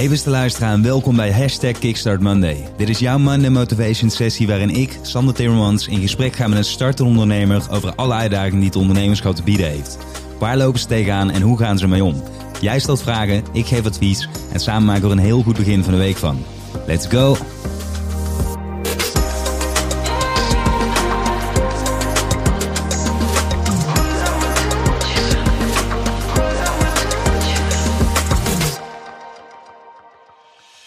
[0.00, 2.66] Hey beste luisteraar en welkom bij Hashtag Kickstart Monday.
[2.76, 6.64] Dit is jouw Monday Motivation sessie waarin ik, Sander Timmermans, in gesprek ga met een
[6.64, 9.98] startende ondernemer over alle uitdagingen die het ondernemerschap te bieden heeft.
[10.38, 12.22] Waar lopen ze tegenaan en hoe gaan ze ermee om?
[12.60, 15.84] Jij stelt vragen, ik geef advies en samen maken we er een heel goed begin
[15.84, 16.38] van de week van.
[16.86, 17.36] Let's go!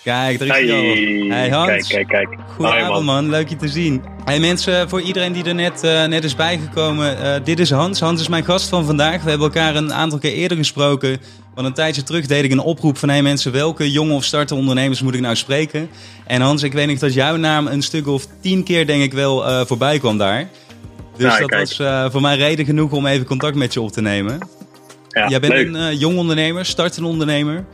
[0.03, 1.25] Kijk, daar is hij.
[1.30, 1.88] Hey Hans.
[1.88, 2.39] Kijk, kijk, kijk.
[2.55, 3.30] Goedenavond man.
[3.30, 4.03] leuk je te zien.
[4.26, 7.17] Hey mensen, voor iedereen die er net, uh, net is bijgekomen.
[7.17, 7.99] Uh, dit is Hans.
[7.99, 9.23] Hans is mijn gast van vandaag.
[9.23, 11.17] We hebben elkaar een aantal keer eerder gesproken.
[11.55, 13.09] Want een tijdje terug deed ik een oproep van...
[13.09, 15.89] hey mensen, welke jonge of startende ondernemers moet ik nou spreken?
[16.26, 19.13] En Hans, ik weet niet dat jouw naam een stuk of tien keer denk ik
[19.13, 20.48] wel uh, voorbij kwam daar.
[21.17, 21.77] Dus nou, dat kijk.
[21.77, 24.48] was voor mij reden genoeg om even contact met je op te nemen.
[25.09, 25.73] Ja, Jij bent leuk.
[25.73, 27.65] een jong ondernemer, startende ondernemer.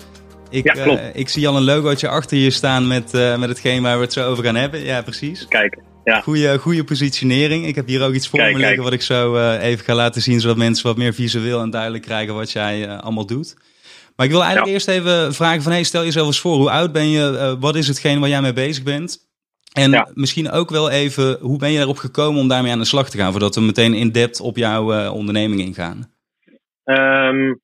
[0.50, 1.02] Ik, ja, klopt.
[1.02, 4.04] Uh, ik zie al een logootje achter je staan met, uh, met hetgeen waar we
[4.04, 4.84] het zo over gaan hebben.
[4.84, 5.48] Ja, precies.
[5.48, 6.22] Kijk, ja.
[6.22, 7.66] Goeie, goede positionering.
[7.66, 9.96] Ik heb hier ook iets voor kijk, me liggen wat ik zo uh, even ga
[9.96, 13.56] laten zien, zodat mensen wat meer visueel en duidelijk krijgen wat jij allemaal doet.
[14.16, 14.74] Maar ik wil eigenlijk ja.
[14.74, 17.56] eerst even vragen van, hey, stel jezelf eens voor, hoe oud ben je?
[17.60, 19.28] wat is hetgeen waar jij mee bezig bent?
[19.74, 20.10] En ja.
[20.14, 23.18] misschien ook wel even, hoe ben je erop gekomen om daarmee aan de slag te
[23.18, 26.12] gaan, voordat we meteen in depth op jouw onderneming ingaan?
[26.84, 27.62] Um,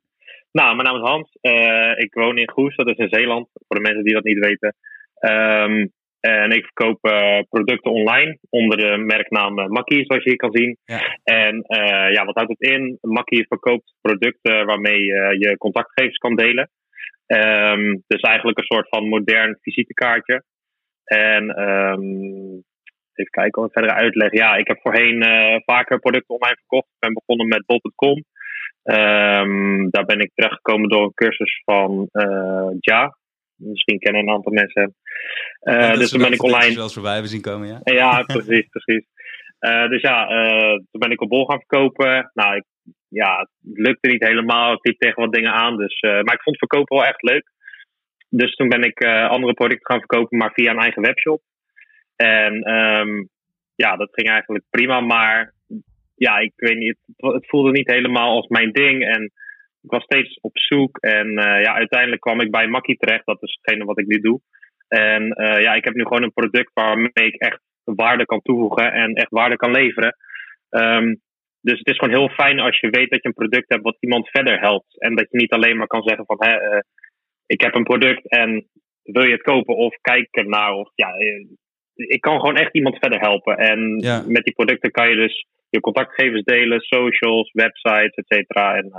[0.55, 1.37] nou, mijn naam is Hans.
[1.41, 4.39] Uh, ik woon in Goes, dat is in Zeeland, voor de mensen die dat niet
[4.39, 4.75] weten.
[5.19, 10.39] Um, en ik verkoop uh, producten online onder de merknaam uh, Makkie, zoals je hier
[10.39, 10.77] kan zien.
[10.85, 11.19] Ja.
[11.23, 11.63] En
[12.11, 12.97] ja, wat houdt het in?
[13.01, 15.03] Makkie verkoopt producten waarmee
[15.39, 16.69] je contactgegevens kan delen.
[17.27, 20.43] Um, dus eigenlijk een soort van modern visitekaartje.
[21.03, 22.63] En um,
[23.13, 24.31] even kijken wat verder uitleg.
[24.31, 25.23] Ja, ik heb voorheen
[25.65, 26.87] vaker producten online verkocht.
[26.87, 28.23] Ik ben begonnen met bol.com.
[28.87, 33.17] Um, daar ben ik terechtgekomen door een cursus van uh, Ja.
[33.55, 34.95] Misschien kennen een aantal mensen.
[35.61, 36.75] Uh, dus toen ben ik online.
[36.75, 37.79] Wel voorbij hebben zien komen, ja.
[37.83, 39.05] Ja, precies, precies.
[39.59, 40.27] Uh, dus ja,
[40.91, 42.31] toen ben ik op bol gaan verkopen.
[42.33, 42.63] Nou, ik,
[43.07, 44.73] ja, het lukte niet helemaal.
[44.73, 45.77] Ik liep tegen wat dingen aan.
[45.77, 47.51] Dus, maar ik vond verkopen wel echt leuk.
[48.29, 51.41] Dus toen ben ik andere producten gaan verkopen, maar via een eigen webshop.
[52.15, 53.29] En um,
[53.75, 54.99] ja, dat ging eigenlijk prima.
[54.99, 55.53] Maar
[56.15, 59.05] ja, ik weet niet, het, voelde niet helemaal als mijn ding.
[59.05, 59.23] En
[59.81, 60.97] ik was steeds op zoek.
[60.97, 63.25] En uh, ja, uiteindelijk kwam ik bij Makkie terecht.
[63.25, 64.41] Dat is hetgene wat ik nu doe.
[64.87, 68.93] En uh, ja, ik heb nu gewoon een product waarmee ik echt waarde kan toevoegen
[68.93, 70.15] en echt waarde kan leveren.
[70.69, 71.21] Um,
[71.61, 73.97] dus het is gewoon heel fijn als je weet dat je een product hebt wat
[73.99, 75.01] iemand verder helpt.
[75.01, 76.79] En dat je niet alleen maar kan zeggen van, hè, uh,
[77.45, 78.67] ik heb een product en
[79.03, 80.71] wil je het kopen of kijk ernaar.
[80.73, 81.09] Of ja,
[81.95, 83.57] ik kan gewoon echt iemand verder helpen.
[83.57, 84.23] En ja.
[84.27, 88.75] met die producten kan je dus je contactgevers delen, socials, websites, et cetera.
[88.75, 88.93] En uh,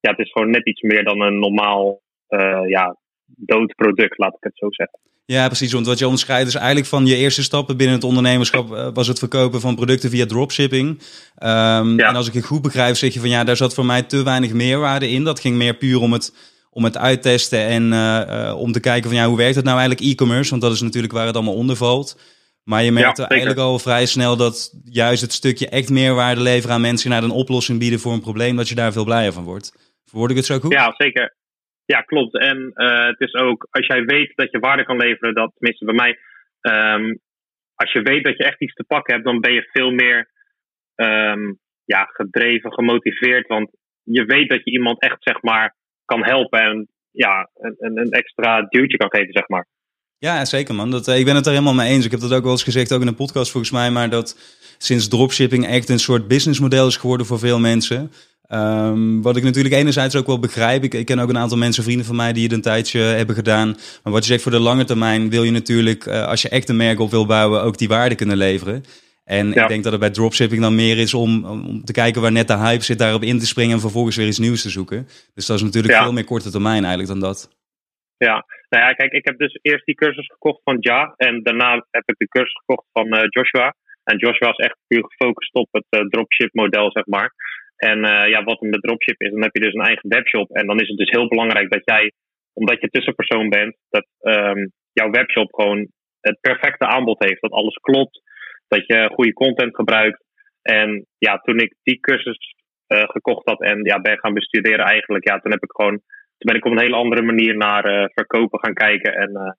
[0.00, 4.34] ja, het is gewoon net iets meer dan een normaal uh, ja, dood product, laat
[4.34, 4.98] ik het zo zeggen.
[5.24, 5.72] Ja, precies.
[5.72, 9.06] Want wat je omschrijft is eigenlijk van je eerste stappen binnen het ondernemerschap uh, was
[9.06, 10.88] het verkopen van producten via dropshipping.
[10.88, 12.08] Um, ja.
[12.08, 14.22] En als ik het goed begrijp, zeg je van ja, daar zat voor mij te
[14.22, 15.24] weinig meerwaarde in.
[15.24, 16.32] Dat ging meer puur om het,
[16.70, 20.10] om het uittesten en uh, om te kijken van ja, hoe werkt het nou eigenlijk
[20.10, 20.50] e-commerce?
[20.50, 22.16] Want dat is natuurlijk waar het allemaal onder valt.
[22.70, 26.74] Maar je merkte ja, eigenlijk al vrij snel dat juist het stukje echt meerwaarde leveren
[26.74, 29.44] aan mensen naar een oplossing bieden voor een probleem, dat je daar veel blijer van
[29.44, 29.96] wordt.
[30.04, 30.72] Verwoord ik het zo goed?
[30.72, 31.36] Ja, zeker.
[31.84, 32.38] Ja, klopt.
[32.38, 35.84] En uh, het is ook, als jij weet dat je waarde kan leveren, dat tenminste
[35.84, 36.18] bij mij,
[36.60, 37.20] um,
[37.74, 40.30] als je weet dat je echt iets te pakken hebt, dan ben je veel meer
[40.94, 43.46] um, ja, gedreven, gemotiveerd.
[43.46, 43.70] Want
[44.02, 48.62] je weet dat je iemand echt, zeg maar, kan helpen en ja, een, een extra
[48.62, 49.66] duwtje kan geven, zeg maar.
[50.18, 50.90] Ja, zeker man.
[50.90, 52.04] Dat, eh, ik ben het er helemaal mee eens.
[52.04, 53.90] Ik heb dat ook wel eens gezegd, ook in een podcast volgens mij.
[53.90, 54.36] Maar dat
[54.78, 58.12] sinds dropshipping echt een soort businessmodel is geworden voor veel mensen.
[58.52, 60.84] Um, wat ik natuurlijk enerzijds ook wel begrijp.
[60.84, 63.34] Ik, ik, ken ook een aantal mensen, vrienden van mij, die het een tijdje hebben
[63.34, 63.76] gedaan.
[64.02, 66.68] Maar wat je zegt, voor de lange termijn wil je natuurlijk, uh, als je echt
[66.68, 68.84] een merk op wil bouwen, ook die waarde kunnen leveren.
[69.24, 69.62] En ja.
[69.62, 72.48] ik denk dat het bij dropshipping dan meer is om, om te kijken waar net
[72.48, 75.08] de hype zit, daarop in te springen en vervolgens weer iets nieuws te zoeken.
[75.34, 76.02] Dus dat is natuurlijk ja.
[76.02, 77.48] veel meer korte termijn eigenlijk dan dat.
[78.16, 81.14] Ja, nou ja, kijk, ik heb dus eerst die cursus gekocht van Ja.
[81.16, 83.74] En daarna heb ik de cursus gekocht van uh, Joshua.
[84.04, 87.32] En Joshua is echt puur gefocust op het uh, dropship model, zeg maar.
[87.76, 90.50] En uh, ja, wat een dropship is, dan heb je dus een eigen webshop.
[90.50, 92.12] En dan is het dus heel belangrijk dat jij,
[92.52, 95.88] omdat je tussenpersoon bent, dat um, jouw webshop gewoon
[96.20, 97.40] het perfecte aanbod heeft.
[97.40, 98.22] Dat alles klopt,
[98.68, 100.24] dat je goede content gebruikt.
[100.62, 102.56] En ja, toen ik die cursus
[102.88, 106.00] gekocht had en ja, ben gaan bestuderen eigenlijk, ja, toen heb ik gewoon
[106.38, 109.14] toen ben ik op een hele andere manier naar uh, verkopen gaan kijken.
[109.14, 109.52] En uh,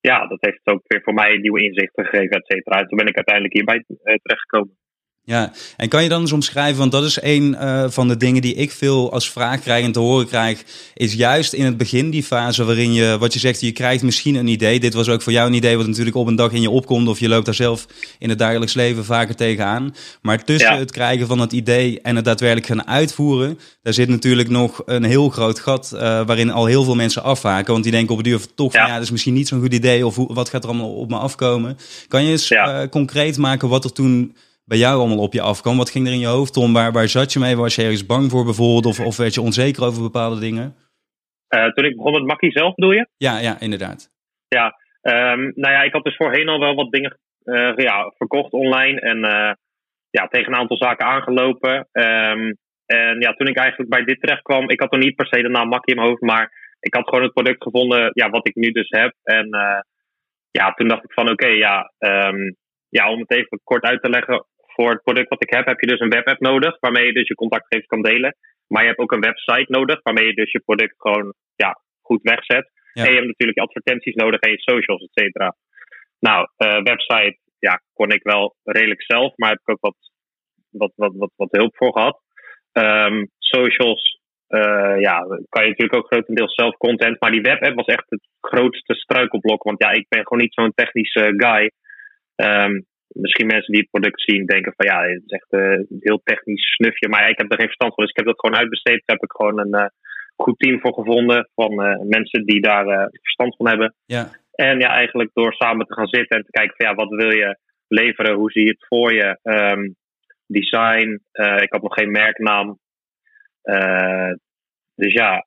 [0.00, 2.78] ja, dat heeft ook weer voor mij nieuwe inzichten gegeven, et cetera.
[2.78, 4.76] En toen ben ik uiteindelijk hierbij uh, terechtgekomen.
[5.28, 8.42] Ja, en kan je dan eens omschrijven, want dat is een uh, van de dingen
[8.42, 10.64] die ik veel als vraag krijg en te horen krijg,
[10.94, 14.34] is juist in het begin die fase waarin je, wat je zegt, je krijgt misschien
[14.34, 14.80] een idee.
[14.80, 17.08] Dit was ook voor jou een idee wat natuurlijk op een dag in je opkomt
[17.08, 17.86] of je loopt daar zelf
[18.18, 19.94] in het dagelijks leven vaker tegenaan.
[20.22, 24.48] Maar tussen het krijgen van het idee en het daadwerkelijk gaan uitvoeren, daar zit natuurlijk
[24.48, 27.72] nog een heel groot gat uh, waarin al heel veel mensen afhaken.
[27.72, 28.86] Want die denken op het duur toch, ja.
[28.86, 31.10] ja, dat is misschien niet zo'n goed idee of hoe, wat gaat er allemaal op
[31.10, 31.78] me afkomen.
[32.08, 32.82] Kan je eens ja.
[32.82, 34.34] uh, concreet maken wat er toen
[34.68, 35.76] bij jou allemaal op je afkwam?
[35.76, 36.72] Wat ging er in je hoofd om?
[36.72, 37.56] Waar, waar zat je mee?
[37.56, 38.86] Was je ergens bang voor bijvoorbeeld?
[38.86, 40.76] Of, of werd je onzeker over bepaalde dingen?
[41.54, 43.08] Uh, toen ik begon met Makkie zelf, bedoel je?
[43.16, 44.10] Ja, ja inderdaad.
[44.48, 44.66] Ja,
[45.02, 49.00] um, nou ja, ik had dus voorheen al wel wat dingen uh, ja, verkocht online.
[49.00, 49.52] En uh,
[50.10, 51.88] ja, tegen een aantal zaken aangelopen.
[51.92, 52.56] Um,
[52.86, 55.42] en ja, toen ik eigenlijk bij dit terecht kwam, ik had er niet per se
[55.42, 58.46] de naam Makkie in mijn hoofd, maar ik had gewoon het product gevonden, ja, wat
[58.46, 59.12] ik nu dus heb.
[59.22, 59.48] En
[60.50, 62.56] ja, toen dacht ik van oké, okay, ja, um,
[62.88, 64.46] ja, om het even kort uit te leggen,
[64.78, 67.28] voor het product wat ik heb, heb je dus een webapp nodig, waarmee je dus
[67.28, 68.36] je contactgegevens kan delen.
[68.66, 72.22] Maar je hebt ook een website nodig, waarmee je dus je product gewoon ja, goed
[72.22, 72.66] wegzet.
[72.92, 75.56] En je hebt natuurlijk advertenties nodig en je socials, et cetera.
[76.20, 79.96] Nou, uh, website, ja, kon ik wel redelijk zelf, maar heb ik ook wat,
[80.70, 82.20] wat, wat, wat, wat hulp voor gehad.
[82.72, 85.16] Um, socials, uh, ja,
[85.48, 87.20] kan je natuurlijk ook grotendeels zelf content.
[87.20, 89.62] Maar die webapp was echt het grootste struikelblok.
[89.62, 91.70] Want ja, ik ben gewoon niet zo'n technische guy.
[92.48, 95.98] Um, misschien mensen die het product zien denken van ja, het is echt uh, een
[96.00, 97.08] heel technisch snufje.
[97.08, 98.04] Maar ik heb er geen verstand van.
[98.04, 99.02] Dus ik heb dat gewoon uitbesteed.
[99.04, 99.86] Daar heb ik gewoon een uh,
[100.36, 101.48] goed team voor gevonden.
[101.54, 103.94] Van uh, mensen die daar verstand van hebben.
[104.06, 104.30] Ja.
[104.52, 107.32] En ja, eigenlijk door samen te gaan zitten en te kijken van ja, wat wil
[107.32, 107.58] je
[107.88, 108.34] leveren?
[108.34, 109.38] Hoe zie je het voor je?
[109.42, 109.96] Um,
[110.46, 111.22] design.
[111.62, 112.78] ik had nog geen merknaam.
[114.94, 115.46] dus ja,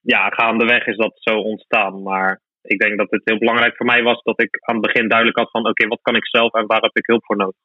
[0.00, 2.02] ja, gaandeweg is dat zo ontstaan.
[2.02, 5.08] Maar ik denk dat het heel belangrijk voor mij was dat ik aan het begin
[5.08, 7.60] duidelijk had van oké, wat kan ik zelf en waar heb ik hulp voor nodig.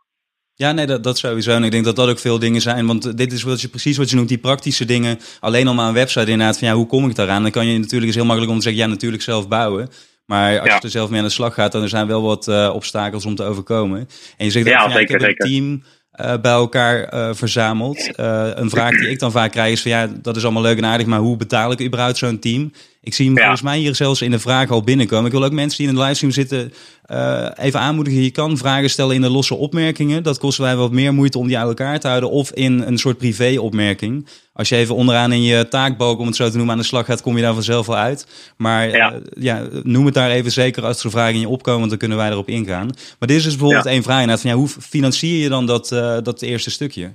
[0.53, 1.51] Ja, nee, dat, dat sowieso.
[1.51, 2.87] En ik denk dat dat ook veel dingen zijn.
[2.87, 5.19] Want dit is wat je, precies wat je noemt, die praktische dingen.
[5.39, 7.41] Alleen al maar een website inderdaad van ja, hoe kom ik daaraan?
[7.41, 9.89] Dan kan je natuurlijk, is heel makkelijk om te zeggen, ja, natuurlijk zelf bouwen.
[10.25, 12.47] Maar als je er zelf mee aan de slag gaat, dan er zijn wel wat
[12.47, 14.07] uh, obstakels om te overkomen.
[14.37, 15.83] En je zegt ja, van, ja, zeker, ik heb een team
[16.21, 18.11] uh, bij elkaar uh, verzameld.
[18.15, 20.85] een vraag die ik dan vaak krijg is van ja, dat is allemaal leuk en
[20.85, 22.71] aardig, maar hoe betaal ik überhaupt zo'n team?
[23.07, 23.41] Ik zie hem ja.
[23.41, 25.25] volgens mij hier zelfs in de vraag al binnenkomen.
[25.25, 26.73] Ik wil ook mensen die in de livestream zitten
[27.11, 28.21] uh, even aanmoedigen.
[28.21, 30.23] Je kan vragen stellen in de losse opmerkingen.
[30.23, 32.29] Dat kost wij wat meer moeite om die uit elkaar te houden.
[32.29, 34.27] Of in een soort privé-opmerking.
[34.53, 37.05] Als je even onderaan in je taakbalk, om het zo te noemen, aan de slag
[37.05, 38.27] gaat, kom je daar vanzelf wel uit.
[38.57, 39.13] Maar ja.
[39.13, 41.99] Uh, ja noem het daar even zeker als er vragen in je opkomen, want dan
[41.99, 42.85] kunnen wij erop ingaan.
[43.19, 43.91] Maar dit is dus bijvoorbeeld ja.
[43.91, 44.39] één vraag.
[44.39, 47.11] Van, ja, hoe financier je dan dat, uh, dat eerste stukje?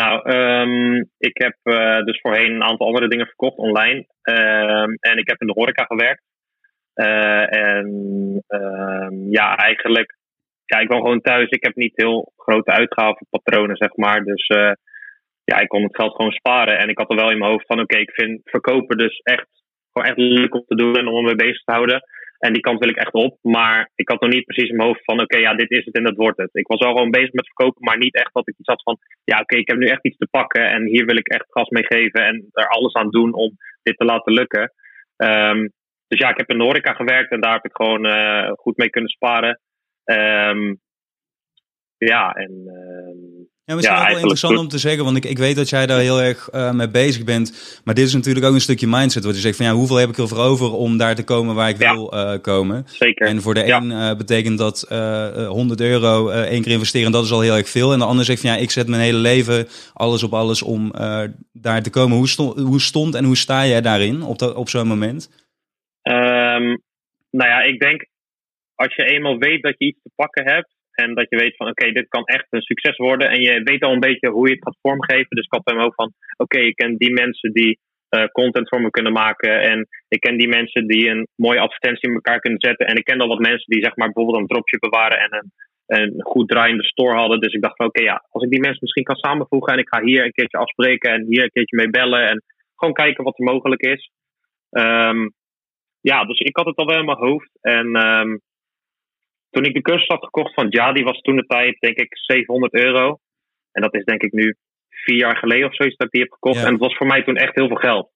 [0.00, 4.06] Nou, um, ik heb uh, dus voorheen een aantal andere dingen verkocht online.
[4.22, 6.22] Um, en ik heb in de horeca gewerkt.
[6.94, 7.86] Uh, en
[8.48, 10.16] um, ja, eigenlijk,
[10.64, 11.48] ja, ik woon gewoon thuis.
[11.48, 14.24] Ik heb niet heel grote uitgavenpatronen, zeg maar.
[14.24, 14.72] Dus uh,
[15.44, 16.78] ja, ik kon het geld gewoon sparen.
[16.78, 19.48] En ik had er wel in mijn hoofd van, oké, ik vind verkopen dus echt,
[19.92, 22.02] gewoon echt leuk om te doen en om me bezig te houden.
[22.46, 23.38] En die kant wil ik echt op.
[23.42, 25.94] Maar ik had nog niet precies in mijn hoofd van: oké, ja, dit is het
[25.94, 26.50] en dat wordt het.
[26.52, 28.98] Ik was al gewoon bezig met verkopen, maar niet echt dat ik iets had van:
[29.24, 30.66] ja, oké, ik heb nu echt iets te pakken.
[30.68, 33.96] En hier wil ik echt gas mee geven en er alles aan doen om dit
[33.96, 34.72] te laten lukken.
[35.16, 35.72] Um,
[36.06, 38.76] dus ja, ik heb in de horeca gewerkt en daar heb ik gewoon uh, goed
[38.76, 39.60] mee kunnen sparen.
[40.04, 40.80] Um,
[41.96, 42.52] ja, en.
[42.66, 45.86] Uh, ja, misschien ja, wel interessant om te zeggen, want ik, ik weet dat jij
[45.86, 47.80] daar heel erg uh, mee bezig bent.
[47.84, 49.24] Maar dit is natuurlijk ook een stukje mindset.
[49.24, 51.68] Wat je zegt van ja, hoeveel heb ik ervoor over om daar te komen waar
[51.68, 51.94] ik ja.
[51.94, 52.84] wil uh, komen.
[52.86, 53.26] Zeker.
[53.26, 53.76] En voor de ja.
[53.76, 54.86] een uh, betekent dat
[55.48, 57.92] 100 euro één keer investeren, dat is al heel erg veel.
[57.92, 60.92] En de ander zegt van ja, ik zet mijn hele leven alles op alles om
[61.52, 62.16] daar te komen.
[62.16, 65.30] Hoe stond, hoe stond en hoe sta jij daarin op, dat, op zo'n moment?
[66.02, 66.82] Um,
[67.30, 68.06] nou ja, ik denk
[68.74, 71.68] als je eenmaal weet dat je iets te pakken hebt en dat je weet van
[71.68, 73.30] oké, dit kan echt een succes worden.
[73.30, 75.36] En je weet al een beetje hoe je het gaat vormgeven.
[75.36, 77.78] Dus ik had hem ook van oké, ik ken die mensen die
[78.10, 79.60] uh, content voor me kunnen maken.
[79.60, 82.86] En ik ken die mensen die een mooie advertentie in elkaar kunnen zetten.
[82.86, 85.52] En ik ken al wat mensen die zeg maar bijvoorbeeld een dropship bewaren en een,
[85.86, 87.40] een goed draaiende store hadden.
[87.40, 89.88] Dus ik dacht van oké, ja, als ik die mensen misschien kan samenvoegen en ik
[89.88, 92.28] ga hier een keertje afspreken en hier een keertje mee bellen.
[92.28, 92.42] En
[92.74, 94.10] gewoon kijken wat er mogelijk is.
[94.70, 95.32] Um,
[96.00, 97.50] ja, dus ik had het al wel in mijn hoofd.
[97.60, 98.40] En um,
[99.54, 102.16] toen ik de cursus had gekocht van Ja, die was toen de tijd, denk ik,
[102.16, 103.18] 700 euro.
[103.72, 104.56] En dat is denk ik nu
[104.88, 106.60] vier jaar geleden of zoiets dat ik die heb gekocht.
[106.60, 106.64] Ja.
[106.64, 108.10] En dat was voor mij toen echt heel veel geld.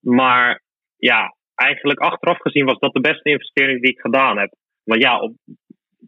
[0.00, 0.62] Maar
[0.96, 4.54] ja, eigenlijk achteraf gezien was dat de beste investering die ik gedaan heb.
[4.84, 5.34] Want ja, op,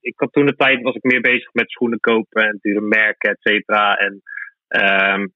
[0.01, 3.31] ik had toen de tijd was ik meer bezig met schoenen kopen en dure merken,
[3.31, 3.97] et cetera.
[3.97, 4.23] En
[4.83, 5.33] um,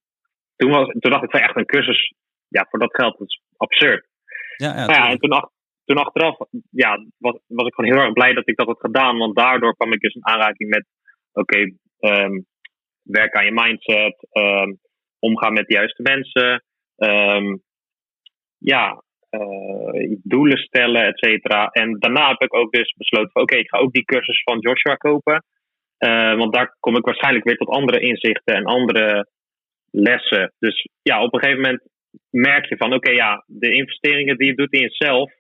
[0.56, 2.14] toen, was, toen dacht ik van echt een cursus,
[2.48, 4.06] ja, voor dat geld, dat is absurd.
[4.56, 5.50] Ja, ja, ja en toen,
[5.88, 6.36] toen achteraf
[6.70, 9.18] ja, was, was ik gewoon heel erg blij dat ik dat had gedaan.
[9.18, 10.86] Want daardoor kwam ik dus in aanraking met:
[11.32, 11.58] oké,
[11.98, 12.46] okay, um,
[13.02, 14.72] werken aan je mindset, ehm,
[15.18, 16.64] omgaan met de juiste mensen.
[16.96, 17.56] Ehm,
[18.58, 21.66] ja, uh, doelen stellen, et cetera.
[21.66, 24.94] En daarna heb ik ook dus besloten oké, ik ga ook die cursus van Joshua
[24.94, 25.44] kopen.
[25.98, 29.28] Uh, want daar kom ik waarschijnlijk weer tot andere inzichten en andere
[29.90, 30.52] lessen.
[30.58, 31.82] Dus ja, op een gegeven moment
[32.30, 35.32] merk je van oké, ja, de investeringen die je doet in jezelf,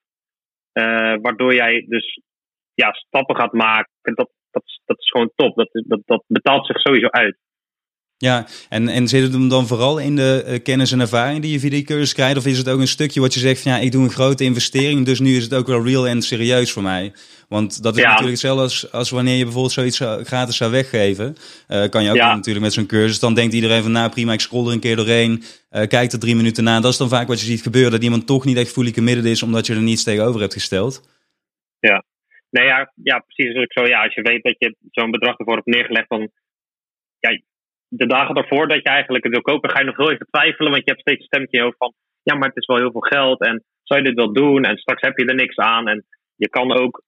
[1.22, 2.20] waardoor jij dus
[2.74, 5.56] ja, stappen gaat maken, dat, dat, dat is gewoon top.
[5.56, 7.38] Dat, dat, dat betaalt zich sowieso uit.
[8.20, 11.52] Ja, en, en zit het hem dan vooral in de uh, kennis en ervaring die
[11.52, 12.36] je via die cursus krijgt?
[12.36, 14.44] Of is het ook een stukje wat je zegt van ja, ik doe een grote
[14.44, 17.12] investering, dus nu is het ook wel real en serieus voor mij?
[17.48, 21.36] Want dat is natuurlijk hetzelfde als, als wanneer je bijvoorbeeld zoiets zou, gratis zou weggeven.
[21.68, 22.34] Uh, kan je ook ja.
[22.34, 23.18] natuurlijk met zo'n cursus.
[23.18, 25.42] Dan denkt iedereen van nou prima, ik scroll er een keer doorheen.
[25.70, 26.80] Uh, kijkt er drie minuten na.
[26.80, 27.90] Dat is dan vaak wat je ziet gebeuren.
[27.90, 31.08] Dat iemand toch niet echt fully committed is omdat je er niets tegenover hebt gesteld.
[31.78, 32.04] Ja,
[32.50, 33.54] nee ja, ja precies.
[33.54, 36.30] Dus zo, ja, als je weet dat je zo'n bedrag ervoor hebt neergelegd, dan
[37.18, 37.40] ja,
[37.88, 40.70] de dagen daarvoor dat je eigenlijk het wil kopen, ga je nog heel even twijfelen.
[40.72, 42.76] Want je hebt steeds een stemmetje in je hoofd van, ja, maar het is wel
[42.76, 43.40] heel veel geld.
[43.40, 44.64] En zou je dit wel doen?
[44.64, 45.88] En straks heb je er niks aan.
[45.88, 46.04] En
[46.36, 47.02] je kan ook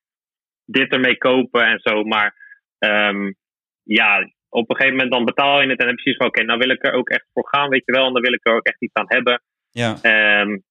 [0.65, 2.05] dit ermee kopen en zo.
[2.05, 2.35] Maar
[2.79, 3.35] um,
[3.83, 6.49] ja, op een gegeven moment dan betaal je het en dan precies van, oké, okay,
[6.49, 8.07] nou wil ik er ook echt voor gaan, weet je wel.
[8.07, 9.43] En dan wil ik er ook echt iets aan hebben.
[9.71, 9.91] Ja,
[10.41, 10.63] um,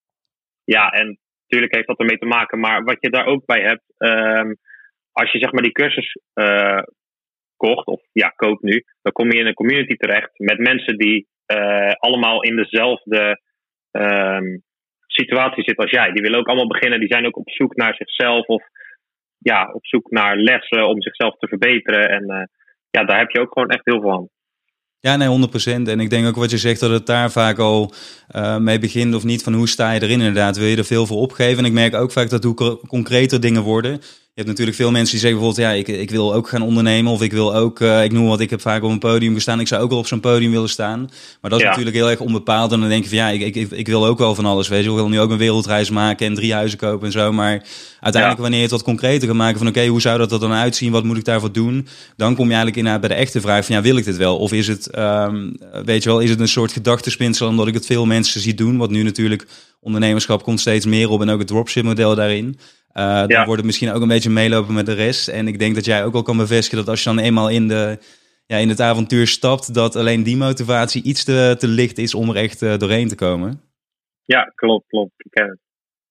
[0.64, 2.60] ja en natuurlijk heeft dat ermee te maken.
[2.60, 4.58] Maar wat je daar ook bij hebt, um,
[5.12, 6.82] als je zeg maar die cursus uh,
[7.60, 11.28] kocht, of ja, koopt nu, dan kom je in een community terecht met mensen die
[11.54, 13.42] uh, allemaal in dezelfde
[13.92, 14.64] um,
[15.08, 16.12] situatie zitten als jij.
[16.12, 18.64] Die willen ook allemaal beginnen, die zijn ook op zoek naar zichzelf of
[19.38, 22.10] ja, op zoek naar lessen om zichzelf te verbeteren.
[22.10, 22.44] En uh,
[22.90, 24.30] ja, daar heb je ook gewoon echt heel veel aan.
[25.02, 25.88] Ja, nee, 100%.
[25.88, 27.94] En ik denk ook wat je zegt, dat het daar vaak al
[28.36, 29.44] uh, mee begint of niet.
[29.44, 30.58] Van hoe sta je erin inderdaad?
[30.58, 31.58] Wil je er veel voor opgeven?
[31.58, 34.00] En ik merk ook vaak dat hoe concreter dingen worden,
[34.40, 37.12] je hebt natuurlijk veel mensen die zeggen bijvoorbeeld, ja, ik, ik wil ook gaan ondernemen
[37.12, 39.60] of ik wil ook, uh, ik noem wat, ik heb vaak op een podium gestaan,
[39.60, 41.10] ik zou ook wel op zo'n podium willen staan.
[41.42, 43.72] Maar dat is natuurlijk heel erg onbepaald en dan denk je van, ja, ik, ik,
[43.72, 46.28] ik wil ook wel van alles, weet je, ik wil nu ook een wereldreis maken
[46.28, 47.32] en drie huizen kopen en zo.
[47.32, 47.64] Maar
[48.00, 48.42] uiteindelijk ja.
[48.42, 50.54] wanneer je het wat concreter gaat maken van, oké, okay, hoe zou dat er dan
[50.54, 51.88] uitzien, wat moet ik daarvoor doen?
[52.16, 54.38] Dan kom je eigenlijk in bij de echte vraag van, ja, wil ik dit wel?
[54.38, 57.86] Of is het, um, weet je wel, is het een soort gedachtespinsel omdat ik het
[57.86, 59.48] veel mensen zie doen, wat nu natuurlijk
[59.82, 62.60] ondernemerschap komt steeds meer op en ook het dropship model daarin.
[62.94, 63.46] Uh, dan ja.
[63.46, 65.28] wordt het misschien ook een beetje meelopen met de rest.
[65.28, 67.68] En ik denk dat jij ook al kan bevestigen dat als je dan eenmaal in,
[67.68, 67.98] de,
[68.46, 72.30] ja, in het avontuur stapt, dat alleen die motivatie iets te, te licht is om
[72.30, 73.62] er echt uh, doorheen te komen.
[74.26, 75.12] Ja, klopt, klopt.
[75.18, 75.60] Ik ken het.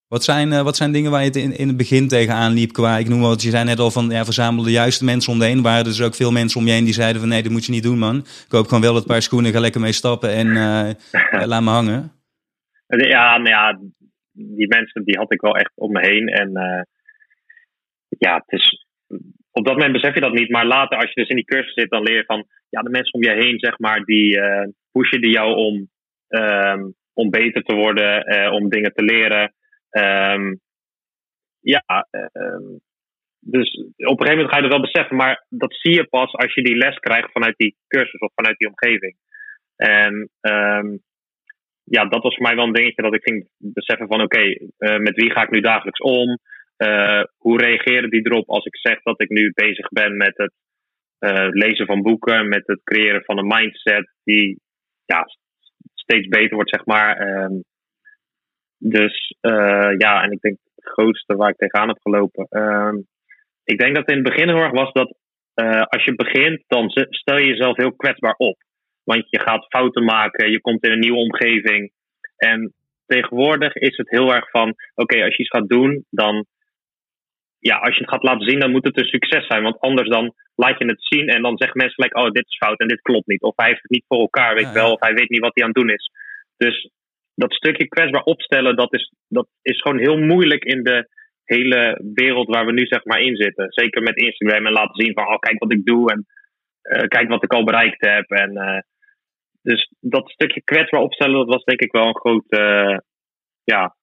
[0.08, 2.72] Wat zijn, uh, wat zijn dingen waar je het in, in het begin tegenaan liep
[2.72, 5.38] qua, ik noem wat, je zei net al van, ja, verzamel de juiste mensen om
[5.38, 5.62] je heen.
[5.62, 7.64] Waren er dus ook veel mensen om je heen die zeiden van, nee, dat moet
[7.64, 8.24] je niet doen, man.
[8.48, 10.46] Koop gewoon wel het paar schoenen, ga lekker mee stappen en
[11.48, 12.12] laat me hangen.
[12.86, 13.78] Ja, nou ja,
[14.38, 16.28] die mensen die had ik wel echt om me heen.
[16.28, 16.82] En uh,
[18.08, 18.86] ja, het is,
[19.50, 20.50] op dat moment besef je dat niet.
[20.50, 22.90] Maar later, als je dus in die cursus zit, dan leer je van ja, de
[22.90, 25.88] mensen om je heen, zeg maar, die uh, pushen die jou om,
[26.28, 29.54] um, om beter te worden, uh, om dingen te leren.
[29.90, 30.60] Um,
[31.60, 32.80] ja, um,
[33.40, 36.32] dus op een gegeven moment ga je dat wel beseffen, maar dat zie je pas
[36.32, 39.16] als je die les krijgt vanuit die cursus of vanuit die omgeving.
[39.76, 40.30] En
[41.90, 44.96] ja, dat was voor mij wel een dingetje dat ik ging beseffen van oké, uh,
[44.96, 46.38] met wie ga ik nu dagelijks om?
[46.78, 50.52] Uh, hoe reageren die erop als ik zeg dat ik nu bezig ben met het
[51.20, 54.60] uh, lezen van boeken, met het creëren van een mindset die
[55.04, 55.26] ja,
[55.94, 57.42] steeds beter wordt, zeg maar.
[57.42, 57.64] Um,
[58.78, 59.36] dus
[59.98, 62.46] ja, en ik denk het grootste waar ik tegenaan heb gelopen.
[62.50, 63.06] Um,
[63.64, 65.16] ik denk dat in het begin heel erg was dat
[65.88, 68.56] als je begint, dan stel je jezelf heel kwetsbaar op.
[69.08, 71.92] Want je gaat fouten maken, je komt in een nieuwe omgeving.
[72.36, 72.74] En
[73.06, 76.46] tegenwoordig is het heel erg van: oké, okay, als je iets gaat doen, dan.
[77.58, 79.62] Ja, als je het gaat laten zien, dan moet het een succes zijn.
[79.62, 82.56] Want anders dan laat je het zien en dan zeggen mensen gelijk: oh, dit is
[82.56, 83.42] fout en dit klopt niet.
[83.42, 84.92] Of hij heeft het niet voor elkaar, weet ja, wel.
[84.92, 86.10] Of hij weet niet wat hij aan het doen is.
[86.56, 86.90] Dus
[87.34, 91.08] dat stukje kwetsbaar opstellen, dat is, dat is gewoon heel moeilijk in de
[91.44, 93.66] hele wereld waar we nu zeg maar in zitten.
[93.68, 96.26] Zeker met Instagram en laten zien van: oh, kijk wat ik doe en
[96.82, 98.30] uh, kijk wat ik al bereikt heb.
[98.30, 98.78] En uh,
[99.62, 102.98] dus dat stukje kwetsbaar opstellen, dat was denk ik wel een groot uh,
[103.64, 103.96] ja,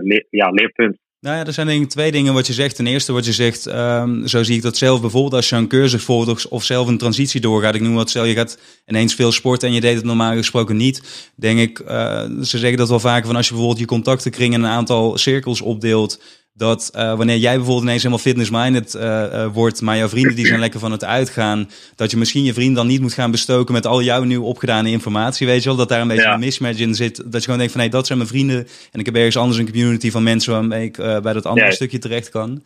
[0.00, 0.98] leer, ja, leerpunt.
[1.24, 2.76] Nou ja, er zijn denk ik twee dingen wat je zegt.
[2.76, 5.68] Ten eerste wat je zegt, um, zo zie ik dat zelf bijvoorbeeld als je een
[5.68, 7.74] cursus volgt of zelf een transitie doorgaat.
[7.74, 10.76] Ik noem wat, stel je gaat ineens veel sporten en je deed het normaal gesproken
[10.76, 11.32] niet.
[11.36, 11.88] Denk ik, uh,
[12.24, 15.60] ze zeggen dat wel vaker van als je bijvoorbeeld je contactenkring in een aantal cirkels
[15.60, 20.36] opdeelt dat uh, wanneer jij bijvoorbeeld ineens helemaal fitness-minded uh, uh, wordt, maar jouw vrienden
[20.36, 23.30] die zijn lekker van het uitgaan, dat je misschien je vriend dan niet moet gaan
[23.30, 26.34] bestoken met al jouw nieuw opgedane informatie, weet je wel, dat daar een beetje ja.
[26.34, 28.66] een mismatch in zit, dat je gewoon denkt van, hé, hey, dat zijn mijn vrienden
[28.92, 31.72] en ik heb ergens anders een community van mensen waarmee ik bij dat andere ja.
[31.72, 32.62] stukje terecht kan.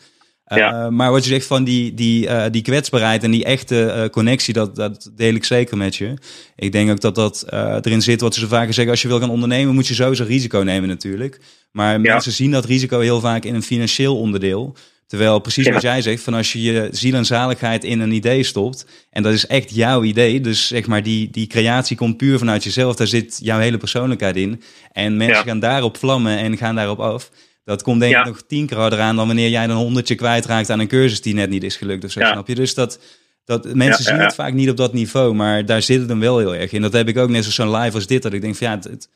[0.49, 0.91] Ja.
[0.91, 5.11] maar wat je zegt van die, die, die kwetsbaarheid en die echte connectie, dat, dat
[5.17, 6.15] deel ik zeker met je.
[6.57, 7.45] Ik denk ook dat dat
[7.83, 10.25] erin zit, wat ze zo vaker zeggen, als je wil gaan ondernemen, moet je sowieso
[10.25, 11.41] risico nemen natuurlijk.
[11.73, 14.77] Maar mensen zien dat risico heel vaak in een financieel onderdeel.
[15.07, 18.43] Terwijl precies wat jij zegt, van als je je ziel en zaligheid in een idee
[18.43, 22.39] stopt, en dat is echt jouw idee, dus zeg maar die, die creatie komt puur
[22.39, 24.63] vanuit jezelf, daar zit jouw hele persoonlijkheid in.
[24.93, 27.31] En mensen gaan daarop vlammen en gaan daarop af.
[27.67, 30.71] Dat komt denk ik nog tien keer harder aan dan wanneer jij een honderdje kwijtraakt
[30.71, 32.55] aan een cursus die net niet is gelukt of zo, snap je?
[32.55, 36.09] Dus dat, dat mensen zien het vaak niet op dat niveau, maar daar zit het
[36.09, 36.83] hem wel heel erg in.
[36.83, 39.09] Dat heb ik ook net zo'n live als dit, dat ik denk van ja, het,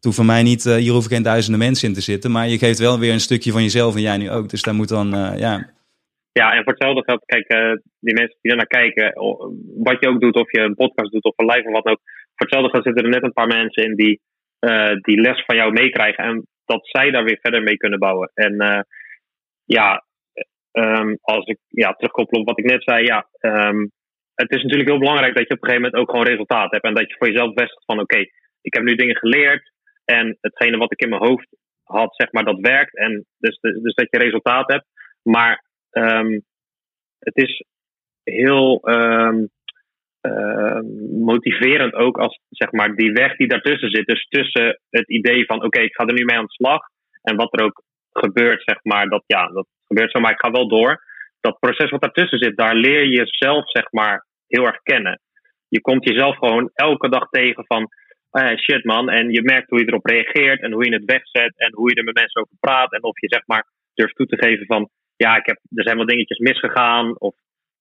[0.00, 2.30] hoeft voor mij niet, uh, hier hoeven geen duizenden mensen in te zitten.
[2.30, 4.48] Maar je geeft wel weer een stukje van jezelf en jij nu ook.
[4.48, 5.74] Dus daar moet dan, uh, ja.
[6.32, 9.12] Ja, en voor hetzelfde geldt, kijk, uh, die mensen die er naar kijken,
[9.76, 12.00] wat je ook doet, of je een podcast doet of een live of wat ook.
[12.34, 14.20] Voor hetzelfde geldt zitten er net een paar mensen in die,
[15.00, 16.24] die les van jou meekrijgen.
[16.24, 18.30] En dat zij daar weer verder mee kunnen bouwen.
[18.34, 18.86] En
[19.64, 20.04] ja,
[20.72, 23.90] um, als ik ja, terugkoppel op wat ik net zei, ja, um,
[24.34, 26.84] het is natuurlijk heel belangrijk dat je op een gegeven moment ook gewoon resultaat hebt.
[26.84, 28.18] En dat je voor jezelf best van, oké,
[28.60, 29.72] ik heb nu dingen geleerd.
[30.04, 31.48] En hetgene wat ik in mijn hoofd
[31.82, 32.96] had, zeg maar, dat werkt.
[32.96, 34.86] En dus, dus dat je resultaat hebt.
[35.22, 36.44] Maar um,
[37.18, 37.64] het is
[38.22, 39.50] heel um,
[40.26, 40.80] uh,
[41.24, 44.06] motiverend ook als zeg maar, die weg die daartussen zit.
[44.06, 46.80] Dus tussen het idee van oké, ik ga er nu mee aan de slag.
[47.22, 50.50] En wat er ook gebeurt, zeg maar, dat ja, dat gebeurt zo, maar ik ga
[50.50, 51.04] wel door.
[51.40, 55.20] Dat proces wat daartussen zit, daar leer je jezelf, zeg maar, heel erg kennen.
[55.68, 57.88] Je komt jezelf gewoon elke dag tegen van
[58.32, 59.08] uh, shit man.
[59.08, 61.96] En je merkt hoe je erop reageert en hoe je het wegzet en hoe je
[61.96, 62.92] er met mensen over praat.
[62.92, 65.96] En of je zeg maar durft toe te geven van ja, ik heb, er zijn
[65.96, 67.34] wel dingetjes misgegaan of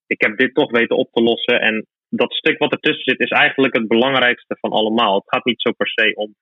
[0.08, 1.62] ik heb dit toch weten op te lossen.
[1.62, 5.16] En dat stuk wat ertussen zit is eigenlijk het belangrijkste van allemaal.
[5.16, 6.36] Het gaat niet zo per se om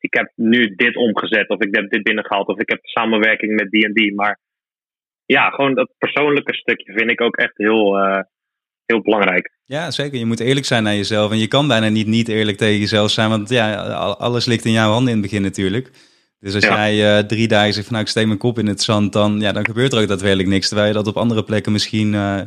[0.00, 3.70] ik heb nu dit omgezet of ik heb dit binnengehaald of ik heb samenwerking met
[3.70, 4.14] die en die.
[4.14, 4.38] Maar
[5.26, 8.20] ja, gewoon dat persoonlijke stukje vind ik ook echt heel, uh,
[8.86, 9.50] heel belangrijk.
[9.64, 10.18] Ja, zeker.
[10.18, 11.30] Je moet eerlijk zijn naar jezelf.
[11.30, 13.28] En je kan bijna niet niet eerlijk tegen jezelf zijn.
[13.28, 13.74] Want ja,
[14.18, 15.90] alles ligt in jouw handen in het begin natuurlijk.
[16.40, 18.82] Dus als jij uh, drie dagen zegt van nou ik steek mijn kop in het
[18.82, 20.68] zand, dan, ja, dan gebeurt er ook daadwerkelijk niks.
[20.68, 22.40] Terwijl je dat op andere plekken misschien uh,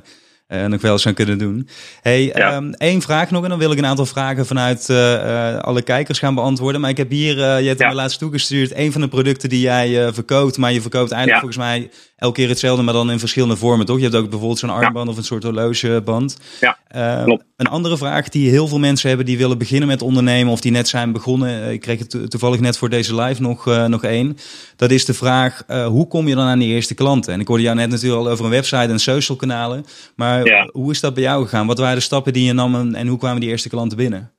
[0.54, 1.68] uh, nog wel zou kunnen doen.
[2.02, 2.56] Hey, ja.
[2.56, 6.20] um, één vraag nog en dan wil ik een aantal vragen vanuit uh, alle kijkers
[6.20, 6.82] gaan beantwoorden.
[6.82, 7.88] Maar ik heb hier, je hebt ja.
[7.88, 10.58] me laatst toegestuurd, een van de producten die jij verkoopt.
[10.58, 11.90] Maar je verkoopt eigenlijk volgens mij
[12.24, 13.98] elke keer hetzelfde, maar dan in verschillende vormen, toch?
[13.98, 16.58] Je hebt ook bijvoorbeeld zo'n armband of een soort horlogeband.
[16.62, 17.44] Ja, uh, klopt.
[17.58, 20.72] Een andere vraag die heel veel mensen hebben die willen beginnen met ondernemen of die
[20.72, 21.72] net zijn begonnen.
[21.72, 24.38] Ik kreeg het toevallig net voor deze live nog, uh, nog één.
[24.76, 27.34] Dat is de vraag, uh, hoe kom je dan aan die eerste klanten?
[27.34, 29.86] En ik hoorde jou net natuurlijk al over een website en social kanalen.
[30.16, 30.70] Maar ja.
[30.72, 31.68] hoe is dat bij jou gegaan?
[31.68, 34.32] Wat waren de stappen die je nam en, en hoe kwamen die eerste klanten binnen?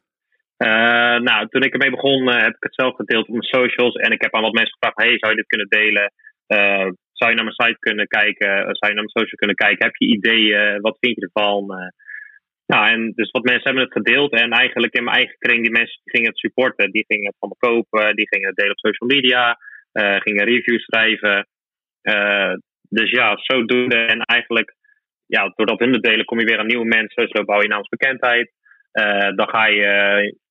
[0.59, 3.95] Uh, nou, toen ik ermee begon, uh, heb ik het zelf gedeeld op mijn socials.
[3.95, 6.13] En ik heb aan wat mensen gevraagd: hey, zou je dit kunnen delen?
[6.49, 8.49] Uh, zou je naar mijn site kunnen kijken?
[8.49, 9.85] Zou je naar mijn social kunnen kijken?
[9.87, 10.81] Heb je ideeën?
[10.81, 11.93] Wat vind je ervan?
[12.67, 14.33] nou, en dus wat mensen hebben het gedeeld.
[14.33, 16.91] En eigenlijk in mijn eigen kring, die mensen gingen het supporten.
[16.91, 18.17] Die gingen het van me kopen.
[18.17, 19.59] Die gingen het delen op social media.
[20.21, 21.49] gingen reviews schrijven.
[22.89, 23.97] dus ja, zodoende.
[23.97, 24.75] En eigenlijk,
[25.27, 27.29] ja, doordat hun het delen, kom je weer aan nieuwe mensen.
[27.29, 28.53] Zo bouw je naamsbekendheid.
[29.35, 29.93] dan ga je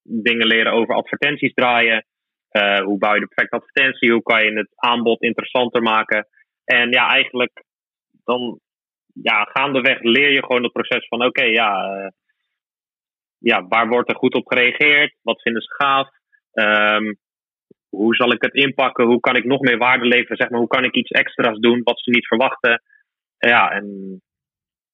[0.04, 2.06] dingen leren over advertenties draaien.
[2.54, 4.12] Uh, hoe bouw je de perfecte advertentie?
[4.12, 6.28] Hoe kan je het aanbod interessanter maken?
[6.64, 7.64] En ja, eigenlijk
[8.24, 8.60] dan
[9.14, 12.08] ja, gaandeweg leer je gewoon het proces van: oké, okay, ja, uh,
[13.38, 15.16] ja, waar wordt er goed op gereageerd?
[15.22, 16.10] Wat vinden ze gaaf?
[16.54, 17.18] Um,
[17.90, 19.06] hoe zal ik het inpakken?
[19.06, 20.38] Hoe kan ik nog meer waarde leveren?
[20.38, 22.82] Zeg maar, hoe kan ik iets extra's doen wat ze niet verwachten?
[23.38, 23.86] Ja, en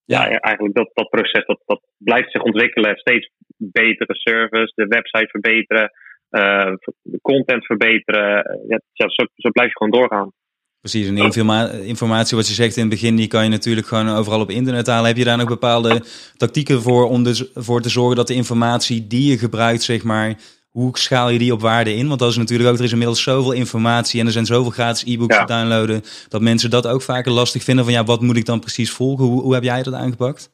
[0.06, 2.98] ja, ja eigenlijk dat, dat proces dat, dat blijft zich ontwikkelen.
[2.98, 5.92] Steeds betere service, de website verbeteren,
[6.30, 8.60] uh, de content verbeteren.
[8.68, 10.32] Ja, zo, zo blijf je gewoon doorgaan.
[10.82, 14.10] Precies, en informa informatie wat je zegt in het begin, die kan je natuurlijk gewoon
[14.10, 15.08] overal op internet halen.
[15.08, 16.04] Heb je daar nog bepaalde
[16.38, 20.38] tactieken voor om dus, voor te zorgen dat de informatie die je gebruikt, zeg maar,
[20.70, 22.08] hoe schaal je die op waarde in?
[22.08, 25.14] Want dat is natuurlijk ook, er is inmiddels zoveel informatie en er zijn zoveel gratis
[25.14, 25.46] e-books ja.
[25.46, 28.60] te downloaden, dat mensen dat ook vaker lastig vinden van ja, wat moet ik dan
[28.60, 29.26] precies volgen?
[29.26, 30.52] Hoe, hoe heb jij dat aangepakt?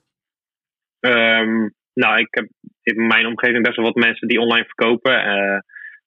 [0.99, 2.47] Um, nou, ik heb
[2.81, 5.27] in mijn omgeving best wel wat mensen die online verkopen.
[5.27, 5.59] Uh,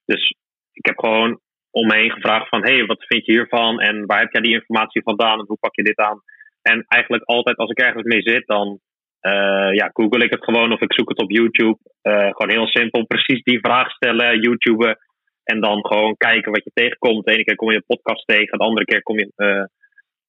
[0.05, 0.35] dus
[0.73, 1.41] ik heb gewoon
[1.79, 3.81] om me heen gevraagd van, hey, wat vind je hiervan?
[3.81, 5.39] En waar heb jij die informatie vandaan?
[5.39, 6.21] En hoe pak je dit aan?
[6.63, 8.81] En eigenlijk altijd als ik ergens mee zit, dan
[9.23, 11.79] uh, ja, google ik het gewoon of ik zoek het op YouTube.
[12.03, 14.99] Uh, gewoon heel simpel, precies die vraag stellen, YouTuben.
[15.45, 17.25] En dan gewoon kijken wat je tegenkomt.
[17.25, 19.65] De ene keer kom je een podcast tegen, de andere keer kom je uh,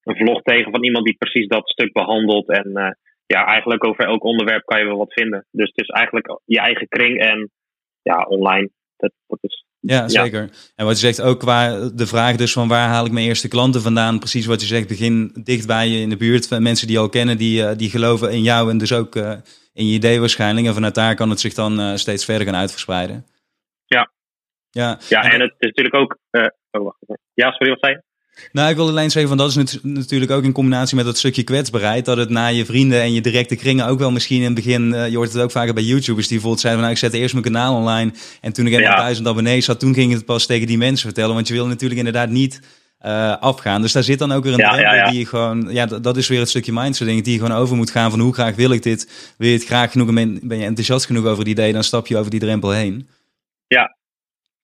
[0.02, 2.48] een vlog tegen van iemand die precies dat stuk behandelt.
[2.48, 5.46] En ja, eigenlijk over elk onderwerp kan je wel wat vinden.
[5.50, 7.50] Dus het is eigenlijk je eigen kring en
[8.02, 8.70] ja, online.
[8.96, 10.50] Dat, dat is Ja, zeker.
[10.74, 13.48] En wat je zegt ook qua de vraag dus van waar haal ik mijn eerste
[13.48, 14.18] klanten vandaan?
[14.18, 16.50] Precies wat je zegt, begin dicht bij je in de buurt.
[16.50, 19.32] Mensen die je al kennen, die, uh, die geloven in jou en dus ook uh,
[19.72, 20.66] in je idee waarschijnlijk.
[20.66, 23.26] En vanuit daar kan het zich dan uh, steeds verder gaan uitverspreiden.
[23.84, 24.10] Ja.
[24.70, 26.18] Ja, ja en, en het is natuurlijk ook...
[26.70, 26.98] oh, wacht.
[27.34, 28.02] Ja, sorry, wat zei je?
[28.52, 31.42] Nou, ik wil alleen zeggen, van dat is natuurlijk ook in combinatie met dat stukje
[31.42, 32.04] kwetsbaarheid.
[32.04, 34.92] Dat het naar je vrienden en je directe kringen ook wel misschien in het begin.
[34.92, 37.18] Uh, je hoort het ook vaker bij YouTubers die bijvoorbeeld zeiden: van, nou, ik zette
[37.18, 38.12] eerst mijn kanaal online.
[38.40, 38.96] En toen ik eenmaal ja.
[38.96, 41.34] duizend abonnees had, toen ging het pas tegen die mensen vertellen.
[41.34, 42.60] Want je wil natuurlijk inderdaad niet
[43.06, 43.82] uh, afgaan.
[43.82, 45.66] Dus daar zit dan ook weer een ja, drempel ja, die je gewoon.
[45.70, 47.22] Ja, dat, dat is weer het stukje mindset ding.
[47.22, 49.34] Die je gewoon over moet gaan van hoe graag wil ik dit.
[49.38, 52.06] Wil je het graag genoeg en ben je enthousiast genoeg over het idee, dan stap
[52.06, 53.08] je over die drempel heen.
[53.66, 53.96] Ja,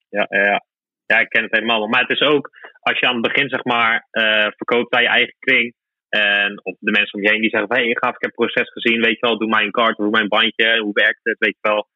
[0.09, 0.65] ja, ja.
[1.05, 1.87] Ja, ik ken het helemaal.
[1.87, 2.49] Maar het is ook,
[2.89, 5.73] als je aan het begin zeg maar uh, verkoopt bij je eigen kring.
[6.09, 8.45] En of de mensen om je heen die zeggen: Hé, hey, gaaf, ik heb het
[8.45, 9.01] proces gezien.
[9.01, 10.79] Weet je wel, doe mijn kaart, doe mijn bandje.
[10.79, 11.37] Hoe werkt het?
[11.39, 11.87] Weet je wel.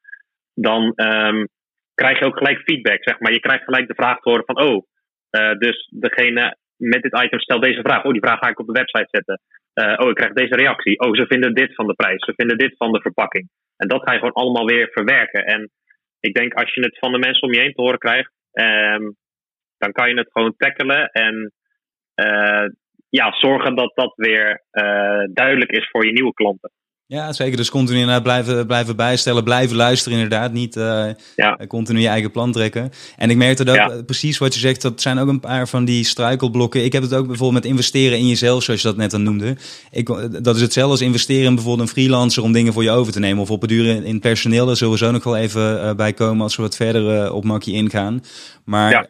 [0.53, 1.47] Dan um,
[1.93, 3.03] krijg je ook gelijk feedback.
[3.03, 3.31] Zeg maar.
[3.31, 4.85] Je krijgt gelijk de vraag te horen van: Oh,
[5.31, 8.03] uh, dus degene met dit item stelt deze vraag.
[8.03, 9.41] Oh, die vraag ga ik op de website zetten.
[9.73, 10.99] Uh, oh, ik krijg deze reactie.
[10.99, 12.25] Oh, ze vinden dit van de prijs.
[12.25, 13.49] Ze vinden dit van de verpakking.
[13.77, 15.45] En dat ga je gewoon allemaal weer verwerken.
[15.45, 15.69] En
[16.19, 18.31] ik denk als je het van de mensen om je heen te horen krijgt.
[18.51, 19.15] Um,
[19.81, 21.53] dan kan je het gewoon tackelen en
[22.15, 22.69] uh,
[23.09, 26.71] ja, zorgen dat dat weer uh, duidelijk is voor je nieuwe klanten.
[27.05, 27.57] Ja, zeker.
[27.57, 30.51] Dus continu inderdaad blijven, blijven bijstellen, blijven luisteren inderdaad.
[30.51, 31.57] Niet uh, ja.
[31.67, 32.89] continu je eigen plan trekken.
[33.17, 34.01] En ik merk dat ja.
[34.05, 36.83] precies wat je zegt, dat zijn ook een paar van die struikelblokken.
[36.83, 39.55] Ik heb het ook bijvoorbeeld met investeren in jezelf, zoals je dat net al noemde.
[39.91, 40.07] Ik,
[40.43, 43.19] dat is hetzelfde als investeren in bijvoorbeeld een freelancer om dingen voor je over te
[43.19, 43.41] nemen.
[43.41, 46.41] Of op het duur in personeel, daar zullen we zo nog wel even bij komen
[46.41, 48.21] als we wat verder op Makkie ingaan.
[48.65, 48.91] Maar...
[48.91, 49.07] Ja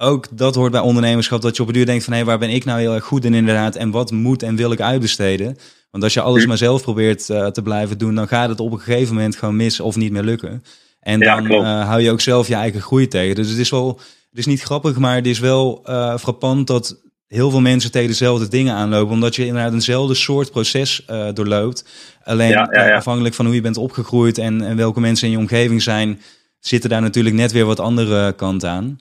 [0.00, 2.38] ook dat hoort bij ondernemerschap, dat je op een duur denkt van hé, hey, waar
[2.38, 5.58] ben ik nou heel erg goed in inderdaad en wat moet en wil ik uitbesteden?
[5.90, 8.72] Want als je alles maar zelf probeert uh, te blijven doen, dan gaat het op
[8.72, 10.64] een gegeven moment gewoon mis of niet meer lukken.
[11.00, 13.34] En dan uh, hou je ook zelf je eigen groei tegen.
[13.34, 17.00] Dus het is wel, het is niet grappig, maar het is wel uh, frappant dat
[17.26, 21.84] heel veel mensen tegen dezelfde dingen aanlopen, omdat je inderdaad eenzelfde soort proces doorloopt.
[22.24, 25.38] Alleen ja, ja, afhankelijk van hoe je bent opgegroeid en, en welke mensen in je
[25.38, 26.20] omgeving zijn,
[26.60, 28.98] zitten daar natuurlijk net weer wat andere kanten aan.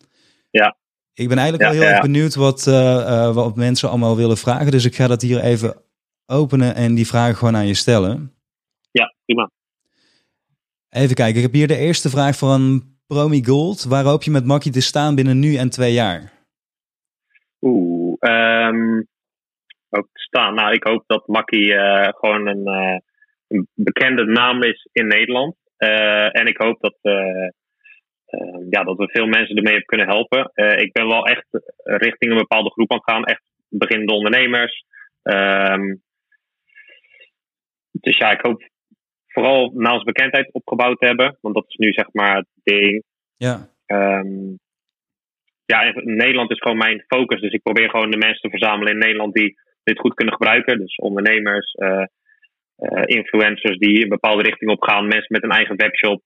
[0.49, 0.77] Ja.
[1.23, 4.71] Ik ben eigenlijk wel heel erg benieuwd wat, uh, uh, wat mensen allemaal willen vragen.
[4.71, 5.81] Dus ik ga dat hier even
[6.25, 8.33] openen en die vragen gewoon aan je stellen.
[8.91, 9.51] Ja, prima.
[10.89, 13.83] Even kijken, ik heb hier de eerste vraag van Promi Gold.
[13.83, 16.31] Waar hoop je met Makkie te staan binnen nu en twee jaar?
[17.61, 19.07] Oeh, um,
[19.89, 20.55] hoop te staan.
[20.55, 22.67] Nou, ik hoop dat Makkie uh, gewoon een,
[23.47, 25.55] een, bekende naam is in Nederland.
[26.31, 26.97] en ik hoop dat
[28.69, 30.51] ja, dat we veel mensen ermee hebben kunnen helpen.
[30.53, 31.45] Uh, ik ben wel echt
[31.83, 33.23] richting een bepaalde groep aan het gaan.
[33.23, 34.83] Echt beginnende ondernemers.
[35.23, 36.01] Um,
[37.91, 38.69] dus ja, ik hoop
[39.27, 41.37] vooral naamsbekendheid opgebouwd te hebben.
[41.41, 43.03] Want dat is nu zeg maar het ding.
[43.37, 43.69] Ja.
[43.85, 44.59] Um,
[45.65, 47.41] ja, Nederland is gewoon mijn focus.
[47.41, 50.79] Dus ik probeer gewoon de mensen te verzamelen in Nederland die dit goed kunnen gebruiken.
[50.79, 52.03] Dus ondernemers, uh,
[53.05, 55.07] influencers die een bepaalde richting op gaan.
[55.07, 56.21] Mensen met een eigen webshop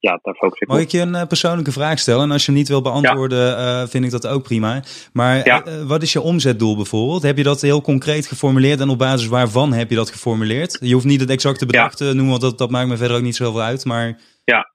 [0.00, 2.22] ja, daar focus ik Mag ik je een uh, persoonlijke vraag stellen?
[2.22, 3.82] En als je niet wil beantwoorden, ja.
[3.82, 4.82] uh, vind ik dat ook prima.
[5.12, 5.66] Maar ja.
[5.66, 7.22] uh, wat is je omzetdoel bijvoorbeeld?
[7.22, 10.78] Heb je dat heel concreet geformuleerd en op basis waarvan heb je dat geformuleerd?
[10.80, 13.22] Je hoeft niet het exacte bedrag te noemen, want dat, dat maakt me verder ook
[13.22, 13.84] niet zoveel uit.
[13.84, 14.18] Maar...
[14.44, 14.72] Ja,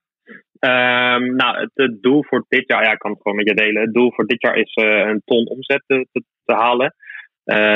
[0.59, 3.55] um, nou, het, het, doel voor dit jaar, ja, ik kan het gewoon met je
[3.55, 3.81] delen.
[3.81, 6.95] Het doel voor dit jaar is een ton omzet te, te, te halen.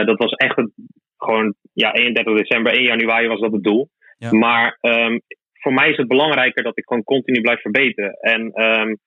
[0.06, 0.72] dat was echt het,
[1.18, 3.90] gewoon, ja, 31 december, 1 januari was dat het doel.
[4.18, 4.32] Ja.
[4.32, 5.22] Maar um,
[5.60, 8.12] voor mij is het belangrijker dat ik gewoon continu blijf verbeteren.
[8.12, 8.98] En um,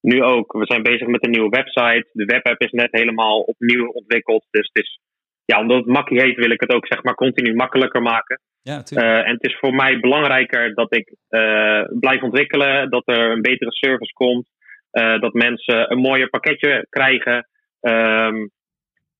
[0.00, 2.08] nu ook, we zijn bezig met een nieuwe website.
[2.12, 4.46] De webapp is net helemaal opnieuw ontwikkeld.
[4.50, 5.00] Dus het is,
[5.44, 8.40] ja, omdat het makkie heet, wil ik het ook zeg maar continu makkelijker maken.
[8.62, 13.30] Ja, uh, en het is voor mij belangrijker dat ik uh, blijf ontwikkelen, dat er
[13.30, 14.48] een betere service komt,
[14.92, 17.48] uh, dat mensen een mooier pakketje krijgen.
[17.80, 18.50] Um,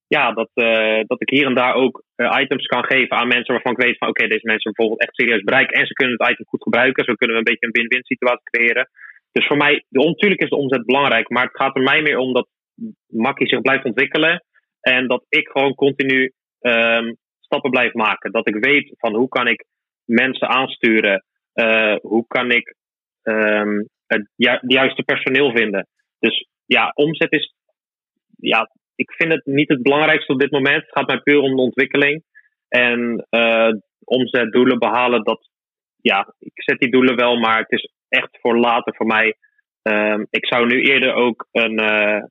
[0.06, 0.50] ja, dat,
[1.06, 4.08] dat ik hier en daar ook items kan geven aan mensen waarvan ik weet van
[4.08, 7.04] oké, deze mensen bijvoorbeeld echt serieus bereiken en ze kunnen het item goed gebruiken.
[7.04, 8.88] Zo kunnen we een beetje een win-win situatie creëren.
[9.32, 12.32] Dus voor mij, natuurlijk is de omzet belangrijk, maar het gaat er mij meer om
[12.32, 12.48] dat
[13.06, 14.44] Makkie zich blijft ontwikkelen
[14.80, 18.32] en dat ik gewoon continu um, stappen blijf maken.
[18.32, 19.64] Dat ik weet van hoe kan ik
[20.04, 21.24] mensen aansturen,
[21.54, 22.74] uh, hoe kan ik
[23.22, 25.88] um, het ju juiste personeel vinden.
[26.18, 27.54] Dus ja, omzet is
[28.36, 30.82] ja, ik vind het niet het belangrijkste op dit moment.
[30.82, 32.24] Het gaat mij puur om de ontwikkeling.
[32.68, 33.72] En uh,
[34.04, 35.50] omzet, doelen behalen, dat,
[36.00, 39.36] ja, ik zet die doelen wel, maar het is echt voor later voor mij.
[39.82, 42.22] Uh, ik zou nu eerder ook een uh,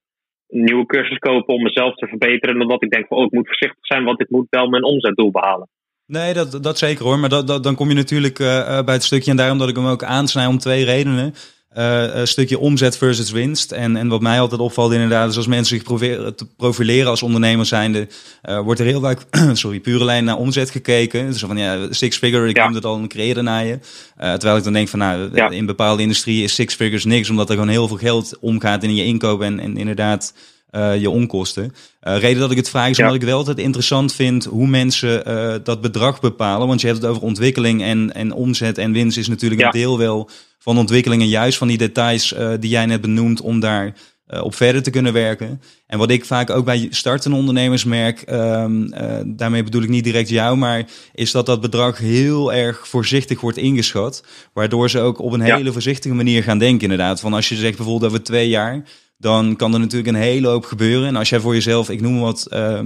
[0.47, 2.58] nieuwe cursus kopen om mezelf te verbeteren.
[2.58, 4.84] Dan dat ik denk van, oh, ik moet voorzichtig zijn, want ik moet wel mijn
[4.84, 5.69] omzetdoel behalen.
[6.08, 7.19] Nee, dat, dat zeker hoor.
[7.19, 9.86] Maar dat, dan kom je natuurlijk uh, bij het stukje, en daarom dat ik hem
[9.86, 11.34] ook aansnij om twee redenen.
[11.75, 13.71] Uh, stukje omzet versus winst.
[13.71, 17.23] En, en wat mij altijd opvalt inderdaad, is als mensen zich proberen te profileren als
[17.23, 18.07] ondernemer zijnde,
[18.49, 19.19] uh, wordt er heel vaak,
[19.53, 21.25] sorry, pure lijn naar omzet gekeken.
[21.25, 22.71] Dus van ja, six figure, ik ja.
[22.71, 23.79] het al een creëren naar je.
[24.17, 25.49] terwijl ik dan denk van nou, ja.
[25.49, 28.95] in bepaalde industrie is six figures niks, omdat er gewoon heel veel geld omgaat in
[28.95, 30.33] je inkoop en, en inderdaad
[30.75, 31.73] uh, je onkosten.
[32.03, 35.29] Uh, reden dat ik het vraag is omdat ik wel altijd interessant vind hoe mensen
[35.29, 36.67] uh, dat bedrag bepalen.
[36.67, 39.97] Want je hebt het over ontwikkeling en, en omzet en winst is natuurlijk een deel
[39.97, 40.29] wel
[40.65, 41.21] van ontwikkeling.
[41.21, 43.93] En juist van die details die jij net benoemt om daar
[44.41, 45.62] op verder te kunnen werken.
[45.88, 48.89] En wat ik vaak ook bij startende ondernemers merk, um,
[49.38, 53.58] daarmee bedoel ik niet direct jou, maar is dat dat bedrag heel erg voorzichtig wordt
[53.58, 54.23] ingeschat.
[54.54, 57.19] Waardoor ze ook op een hele voorzichtige manier gaan denken inderdaad.
[57.19, 58.84] Van als je zegt bijvoorbeeld over twee jaar
[59.17, 61.08] dan kan er natuurlijk een hele hoop gebeuren.
[61.08, 62.80] En als jij voor jezelf, ik noem wat, uh,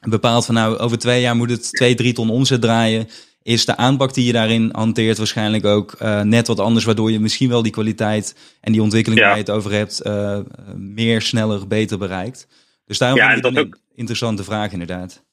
[0.00, 3.08] bepaalt van nou, over twee jaar moet het twee, drie ton omzet draaien,
[3.54, 7.20] is de aanpak die je daarin hanteert waarschijnlijk ook uh, net wat anders, waardoor je
[7.20, 10.40] misschien wel die kwaliteit en die ontwikkeling waar je het over hebt, uh,
[10.76, 12.40] meer, sneller, beter bereikt.
[12.86, 13.78] Dus daarom ja, vind ik dat een ook...
[13.94, 15.24] interessante vraag inderdaad.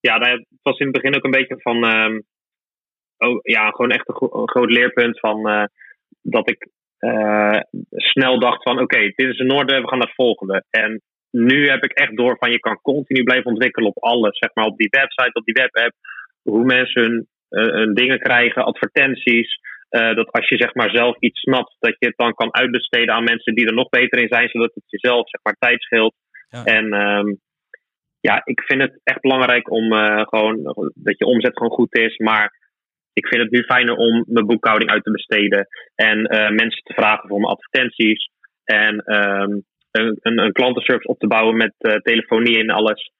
[0.00, 2.18] Ja, nou, het was in het begin ook een beetje van, uh,
[3.16, 5.64] oh, ja, gewoon echt een, een groot leerpunt van uh,
[6.22, 6.68] dat ik
[7.90, 10.64] snel dacht van oké, dit is in orde, we gaan naar het volgende.
[10.70, 14.38] En nu heb ik echt door van je kan continu blijven ontwikkelen op alles.
[14.38, 15.94] Zeg maar op die website, op die webapp.
[16.42, 17.26] Hoe mensen hun
[17.94, 19.60] dingen krijgen, advertenties.
[19.90, 23.14] Uh, dat als je zeg maar zelf iets snapt, dat je het dan kan uitbesteden
[23.14, 26.14] aan mensen die er nog beter in zijn, zodat het jezelf zeg maar tijd scheelt.
[26.48, 26.64] Ja.
[26.64, 27.40] En um,
[28.20, 30.62] ja, ik vind het echt belangrijk om uh, gewoon
[30.94, 32.16] dat je omzet gewoon goed is.
[32.16, 32.60] Maar
[33.12, 36.94] ik vind het nu fijner om mijn boekhouding uit te besteden en uh, mensen te
[36.94, 38.30] vragen voor mijn advertenties.
[38.64, 43.10] En um, een, een, een, klantenservice op te bouwen met telefonie en alles.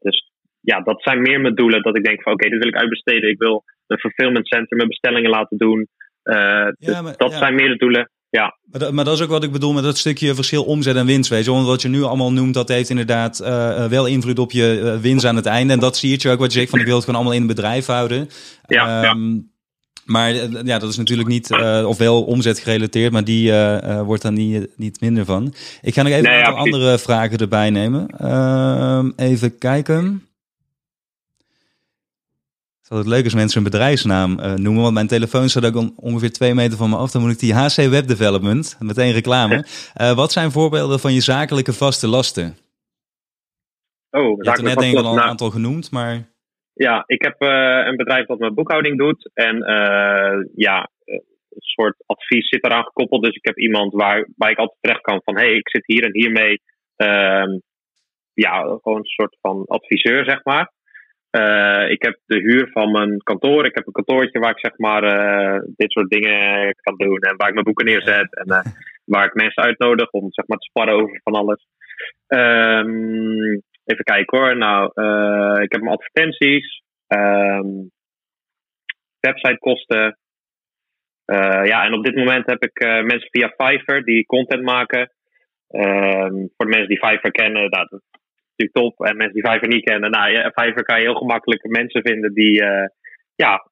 [0.00, 0.25] Dus
[0.70, 1.82] ja, dat zijn meer mijn doelen.
[1.82, 3.30] Dat ik denk van oké, okay, dit wil ik uitbesteden.
[3.30, 5.88] Ik wil een fulfillment center mijn bestellingen laten doen.
[6.22, 8.10] Ja, dus maar, dat zijn meer de doelen.
[8.30, 8.56] Ja.
[8.70, 11.06] Maar dat, maar, dat is ook wat ik bedoel met dat stukje verschil omzet en
[11.06, 11.30] winst.
[11.30, 11.50] Weet je?
[11.50, 14.96] Want wat je nu allemaal noemt, dat heeft inderdaad uh, wel invloed op je uh,
[14.96, 15.72] winst aan het einde.
[15.72, 17.40] En dat zie je ook wat je zegt van ik wil het gewoon allemaal in
[17.40, 18.28] een bedrijf houden.
[18.66, 19.54] Ja, um, ja.
[20.04, 20.32] Maar
[20.64, 23.52] ja, dat is natuurlijk niet, uh, of wel omzet gerelateerd, maar die
[24.04, 25.54] wordt dan niet, niet minder van.
[25.82, 28.06] Ik ga nog even nee, een aantal ja, andere vragen erbij nemen.
[28.18, 30.25] Ehm, even kijken
[32.88, 34.82] dat het leuk is mensen een bedrijfsnaam uh, noemen.
[34.82, 37.10] Want mijn telefoon staat ook ongeveer twee meter van me af.
[37.10, 39.64] Dan moet ik die HC Web Development, meteen reclame.
[40.00, 42.56] Uh, wat zijn voorbeelden van je zakelijke vaste lasten?
[44.10, 46.34] Oh, je hebt er net denk ik al een aantal genoemd, maar...
[46.72, 49.30] Ja, ik heb uh, een bedrijf dat mijn boekhouding doet.
[49.34, 49.56] En
[50.54, 51.22] ja, een
[51.58, 53.22] soort advies zit eraan gekoppeld.
[53.22, 55.36] Dus ik heb iemand waar, waar ik altijd terecht kan van...
[55.36, 56.60] hé, hey, ik zit hier en hiermee.
[56.96, 57.58] Ehm,
[58.32, 60.72] ja, gewoon een soort van adviseur, zeg maar.
[61.36, 63.64] Uh, ik heb de huur van mijn kantoor.
[63.64, 67.18] Ik heb een kantoortje waar ik zeg maar uh, dit soort dingen kan doen.
[67.20, 68.36] En waar ik mijn boeken neerzet.
[68.36, 68.60] En uh,
[69.04, 71.66] waar ik mensen uitnodig om zeg maar te sparren over van alles.
[72.28, 74.56] Um, even kijken hoor.
[74.56, 74.84] Nou,
[75.62, 76.82] ik heb mijn advertenties.
[77.08, 77.90] Um,
[79.20, 80.18] websitekosten.
[81.64, 85.10] ja, en op dit moment heb ik mensen via Fiverr die content maken.
[85.68, 88.00] Um, voor de mensen die Fiverr kennen, dat,
[88.56, 89.06] natuurlijk top.
[89.06, 92.34] En mensen die Fiverr niet kennen, nou ja, Fiverr kan je heel gemakkelijk mensen vinden
[92.34, 92.86] die uh,
[93.34, 93.70] ja,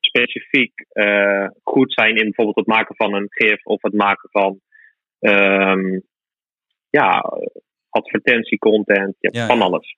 [0.00, 4.60] specifiek uh, goed zijn in bijvoorbeeld het maken van een gif of het maken van
[5.20, 6.02] um,
[6.90, 7.24] ja,
[7.88, 9.96] advertentiecontent, ja, ja, van alles.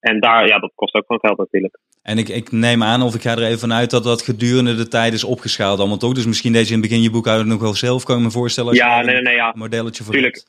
[0.00, 1.78] En daar, ja, dat kost ook gewoon geld natuurlijk.
[2.02, 4.88] En ik, ik neem aan, of ik ga er even vanuit dat dat gedurende de
[4.88, 6.14] tijd is opgeschaald allemaal toch?
[6.14, 8.70] Dus misschien deze in het begin je boekhouder nog wel zelf, kan ik me voorstellen.
[8.70, 9.52] Als ja, je nee, nee, nee, ja.
[9.52, 10.44] een modelletje voor Tuurlijk.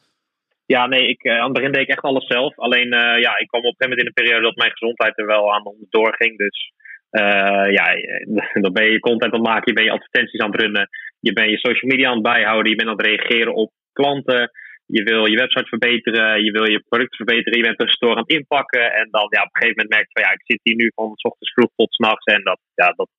[0.65, 2.59] Ja, nee, ik, uh, aan het begin deed ik echt alles zelf.
[2.59, 5.17] Alleen, uh, ja, ik kwam op een gegeven moment in een periode dat mijn gezondheid
[5.17, 6.37] er wel aan onderdoor ging.
[6.37, 6.71] Dus
[7.11, 7.85] uh, ja,
[8.63, 11.33] dan ben je content aan het maken, je bent je advertenties aan het runnen, je
[11.33, 14.51] bent je social media aan het bijhouden, je bent aan het reageren op klanten,
[14.85, 18.37] je wil je website verbeteren, je wil je product verbeteren, je bent tussendoor aan het
[18.37, 18.93] inpakken.
[18.93, 20.91] En dan ja, op een gegeven moment merk je van ja, ik zit hier nu
[20.95, 23.09] van s ochtends vroeg tot s'nachts en dat, ja, dat,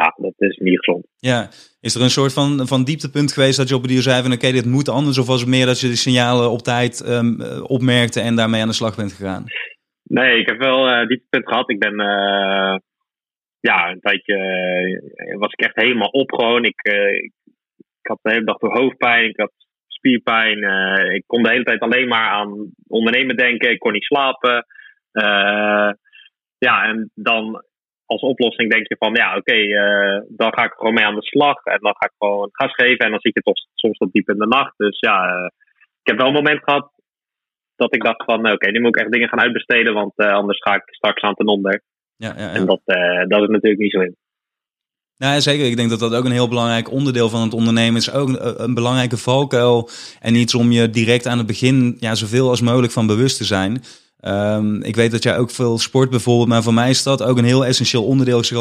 [0.00, 1.06] ja, dat is niet gezond.
[1.18, 1.48] Ja,
[1.80, 4.32] is er een soort van, van dieptepunt geweest dat je op een duur zei van
[4.32, 5.18] oké, dit moet anders?
[5.18, 8.68] Of was het meer dat je de signalen op tijd um, opmerkte en daarmee aan
[8.68, 9.44] de slag bent gegaan?
[10.02, 11.70] Nee, ik heb wel uh, dieptepunt gehad.
[11.70, 12.76] Ik ben, uh,
[13.60, 14.36] ja, een tijdje
[15.16, 16.64] uh, was ik echt helemaal op gewoon.
[16.64, 17.32] Ik, ik,
[17.78, 19.52] ik, had de hele dag door hoofdpijn, ik had
[19.86, 20.58] spierpijn.
[21.14, 23.70] ik kon de hele tijd alleen maar aan ondernemen denken.
[23.70, 24.66] Ik kon niet slapen.
[26.58, 27.64] ja, en dan
[28.06, 31.14] als oplossing denk je van ja, oké, okay, uh, dan ga ik gewoon mee aan
[31.14, 31.64] de slag.
[31.64, 33.04] En dan ga ik gewoon gas geven.
[33.04, 34.74] En dan zit je toch soms tot diep in de nacht.
[34.76, 35.44] Dus ja, uh,
[36.02, 36.92] ik heb wel een moment gehad
[37.76, 39.94] dat ik dacht van oké, okay, nu moet ik echt dingen gaan uitbesteden.
[39.94, 41.82] Want uh, anders ga ik straks aan ten onder.
[42.16, 42.52] Ja, ja, ja.
[42.52, 42.80] En dat,
[43.28, 44.16] dat is natuurlijk niet zo in.
[45.16, 45.66] Nou, zeker.
[45.66, 48.12] Ik denk dat dat ook een heel belangrijk onderdeel van het ondernemen is.
[48.12, 49.88] Ook een, belangrijke valkuil.
[50.20, 53.44] En iets om je direct aan het begin ja, zoveel als mogelijk van bewust te
[53.44, 53.82] zijn.
[54.28, 57.38] Um, ik weet dat jij ook veel sport bijvoorbeeld, maar voor mij is dat ook
[57.38, 58.38] een heel essentieel onderdeel.
[58.38, 58.58] Ik, zeg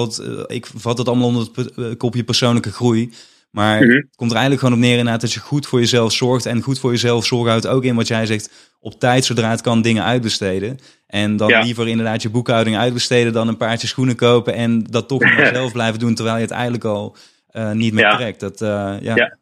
[0.47, 3.11] ik vat het allemaal onder het kopje persoonlijke groei.
[3.51, 3.95] Maar mhm.
[3.95, 6.45] het komt er eigenlijk gewoon op neer inderdaad dat je goed voor jezelf zorgt.
[6.45, 8.75] En goed voor jezelf zorgen houdt ook in wat jij zegt.
[8.79, 10.77] Op tijd, zodra het kan, dingen uitbesteden.
[11.07, 14.53] En dan liever inderdaad je boekhouding uitbesteden dan een paardje schoenen kopen.
[14.53, 17.15] En dat toch nog zelf blijven doen terwijl je het eigenlijk al
[17.51, 18.39] uh, niet meer trekt.
[18.39, 18.99] Dat, ja.
[19.15, 19.37] ja.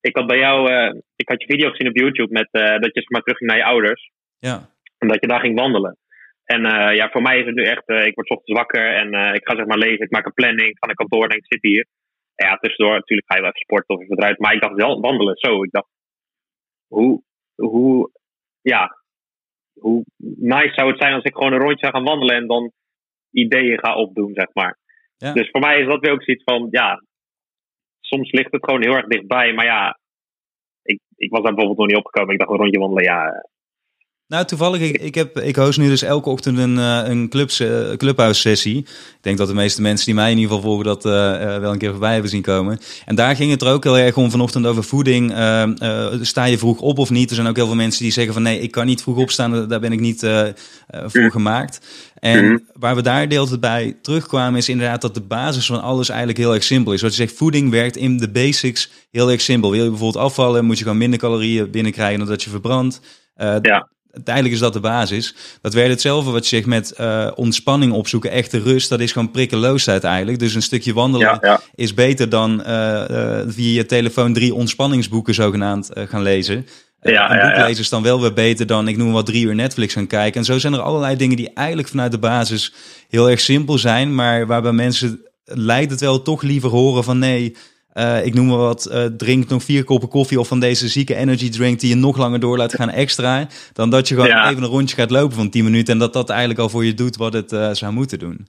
[0.00, 0.70] Ik had bij jou,
[1.16, 2.48] ik had je video gezien op YouTube met
[2.82, 4.10] dat je maar terug ging naar je ouders.
[4.38, 4.70] Ja.
[5.00, 5.96] En dat je daar ging wandelen.
[6.44, 6.62] En
[6.94, 9.66] ja, voor mij is het nu echt, ik word ochtends wakker en ik ga zeg
[9.66, 11.86] maar lezen, ik maak een planning, ik ga naar kantoor en ik zit hier
[12.44, 14.38] ja, tussendoor natuurlijk ga je wel even sporten of eruit.
[14.38, 15.62] Maar ik dacht wel wandelen zo.
[15.62, 15.88] Ik dacht,
[16.86, 17.22] hoe,
[17.54, 18.10] hoe,
[18.60, 19.02] ja,
[19.80, 20.04] hoe
[20.38, 22.72] nice zou het zijn als ik gewoon een rondje zou gaan wandelen en dan
[23.30, 24.78] ideeën ga opdoen, zeg maar.
[25.16, 25.32] Ja.
[25.32, 27.02] Dus voor mij is dat weer ook zoiets van, ja,
[28.00, 29.52] soms ligt het gewoon heel erg dichtbij.
[29.52, 29.98] Maar ja,
[30.82, 32.32] ik, ik was daar bijvoorbeeld nog niet opgekomen.
[32.32, 33.44] Ik dacht een rondje wandelen, ja,
[34.30, 37.60] nou, toevallig, ik, ik, heb, ik host nu dus elke ochtend een, uh, een clubs,
[37.60, 38.76] uh, clubhuissessie.
[38.78, 41.12] Ik denk dat de meeste mensen die mij in ieder geval volgen dat uh,
[41.58, 42.80] wel een keer voorbij hebben zien komen.
[43.06, 45.30] En daar ging het er ook heel erg om vanochtend over voeding.
[46.20, 47.28] sta je vroeg op of niet?
[47.28, 49.68] Er zijn ook heel veel mensen die zeggen van nee, ik kan niet vroeg opstaan,
[49.68, 50.26] daar ben ik niet
[50.88, 51.80] voor gemaakt.
[52.14, 52.58] En mhm.
[52.72, 56.54] waar we daar deelt bij terugkwamen is inderdaad dat de basis van alles eigenlijk heel
[56.54, 57.02] erg simpel is.
[57.02, 59.70] Wat je zegt, voeding werkt in de basics heel erg simpel.
[59.70, 63.00] Wil je bijvoorbeeld afvallen, moet je gewoon minder calorieën binnenkrijgen dan dat je verbrandt.
[63.62, 65.34] ja uiteindelijk is dat de basis.
[65.62, 68.88] Dat werkt hetzelfde wat je zegt met uh, ontspanning opzoeken, echte rust.
[68.88, 70.38] Dat is gewoon prikkeloosheid eigenlijk.
[70.38, 75.90] Dus een stukje wandelen is beter dan uh, uh, via je telefoon drie ontspanningsboeken zogenaamd
[75.94, 76.66] gaan lezen.
[77.02, 79.54] Ja, een boek lezen is dan wel weer beter dan, ik noem wat, drie uur
[79.54, 80.40] Netflix gaan kijken.
[80.40, 82.72] En zo zijn er allerlei dingen die eigenlijk vanuit de basis
[83.08, 84.14] heel erg simpel zijn.
[84.14, 87.56] Maar waarbij mensen lijkt het wel toch liever horen van nee,
[87.94, 91.14] uh, ik noem maar wat, uh, drink nog vier koppen koffie of van deze zieke
[91.14, 93.46] energy drink die je nog langer door laat gaan extra.
[93.72, 96.30] Dan dat je gewoon even een rondje gaat lopen van 10 minuten en dat dat
[96.30, 98.46] eigenlijk al voor je doet wat het uh, zou moeten doen.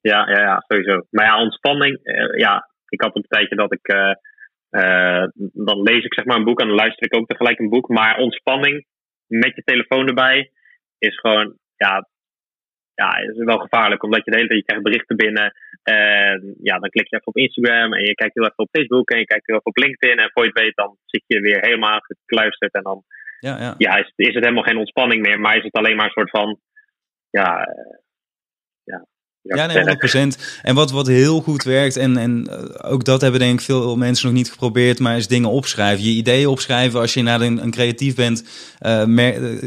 [0.00, 1.06] Ja, ja, ja, sowieso.
[1.10, 1.98] Maar ja, ontspanning,
[2.36, 3.86] ja, ik had een tijdje dat ik,
[5.52, 7.88] dan lees ik zeg maar een boek en dan luister ik ook tegelijk een boek.
[7.88, 8.86] Maar ontspanning
[9.26, 10.50] met je telefoon erbij
[10.98, 12.08] is gewoon, ja,
[12.94, 15.54] ja, is wel gevaarlijk, omdat je de hele tijd je krijgt berichten binnen.
[15.84, 19.10] En ja, dan klik je even op Instagram en je kijkt heel even op Facebook
[19.10, 20.18] en je kijkt heel even op LinkedIn.
[20.18, 22.72] En voor je het weet, dan zit je weer helemaal gekluisterd.
[22.72, 23.04] En dan
[23.40, 23.74] ja, ja.
[23.78, 26.30] ja is, is het helemaal geen ontspanning meer, maar is het alleen maar een soort
[26.30, 26.58] van
[27.30, 27.68] ja,
[29.44, 30.40] ja, nee, 100%.
[30.62, 33.96] En wat, wat heel goed werkt, en, en eh, ook dat hebben denk ik veel
[33.96, 36.04] mensen nog niet geprobeerd, maar is dingen opschrijven.
[36.04, 38.44] Je ideeën opschrijven als je naar een, een creatief bent.
[38.86, 39.02] Uh,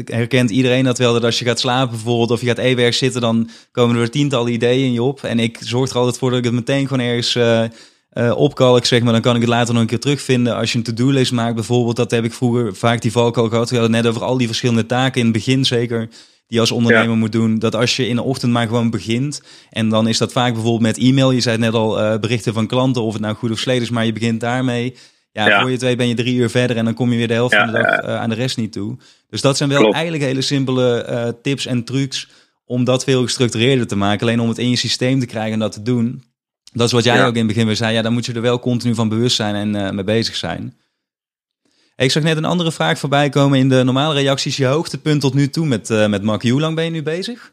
[0.04, 3.20] herkent iedereen dat wel, dat als je gaat slapen bijvoorbeeld, of je gaat e-werk zitten,
[3.20, 5.22] dan komen er tientallen ideeën in je op.
[5.22, 7.34] En ik zorg er altijd voor dat ik het meteen gewoon ergens...
[7.34, 7.64] Uh,
[8.12, 10.56] uh, opkalk, zeg maar, dan kan ik het later nog een keer terugvinden.
[10.56, 13.70] Als je een to-do-list maakt bijvoorbeeld, dat heb ik vroeger vaak die valkuil gehad.
[13.70, 16.08] We hadden het net over al die verschillende taken in het begin zeker
[16.48, 17.58] die je als ondernemer moet doen.
[17.58, 19.42] Dat als je in de ochtend maar gewoon begint.
[19.70, 21.30] En dan is dat vaak bijvoorbeeld met e-mail.
[21.30, 23.90] Je zei net al uh, berichten van klanten, of het nou goed of slecht is,
[23.90, 24.96] maar je begint daarmee.
[25.32, 27.34] Ja, voor je twee ben je drie uur verder en dan kom je weer de
[27.34, 28.96] helft van de dag uh, aan de rest niet toe.
[29.28, 32.28] Dus dat zijn wel eigenlijk hele simpele uh, tips en trucs
[32.64, 34.26] om dat veel gestructureerder te maken.
[34.26, 36.22] Alleen om het in je systeem te krijgen en dat te doen.
[36.72, 37.94] Dat is wat jij ook in het begin weer zei.
[37.94, 40.74] Ja, dan moet je er wel continu van bewust zijn en mee bezig zijn.
[42.06, 44.56] Ik zag net een andere vraag voorbij komen in de normale reacties.
[44.56, 46.42] Je hoogtepunt tot nu toe met, uh, met Mark.
[46.42, 47.52] Hoe lang ben je nu bezig?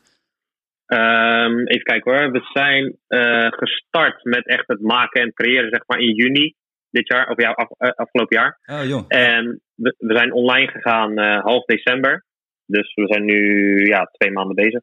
[0.88, 2.32] Um, even kijken hoor.
[2.32, 6.56] We zijn uh, gestart met echt het maken en creëren zeg maar in juni
[6.90, 8.60] dit jaar, of ja, af, uh, afgelopen jaar.
[8.66, 9.06] Oh, joh.
[9.08, 12.26] En we, we zijn online gegaan half december.
[12.66, 13.40] Dus we zijn nu
[13.86, 14.82] ja, twee maanden bezig.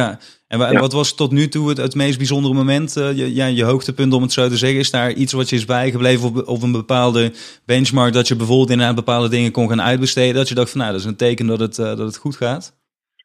[0.00, 3.46] Ja, en wat was tot nu toe het, het meest bijzondere moment, uh, je, ja,
[3.46, 4.78] je hoogtepunt om het zo te zeggen?
[4.78, 7.32] Is daar iets wat je is bijgebleven op, op een bepaalde
[7.66, 10.34] benchmark, dat je bijvoorbeeld inderdaad bepaalde dingen kon gaan uitbesteden?
[10.34, 12.36] Dat je dacht van nou, dat is een teken dat het, uh, dat het goed
[12.36, 12.64] gaat?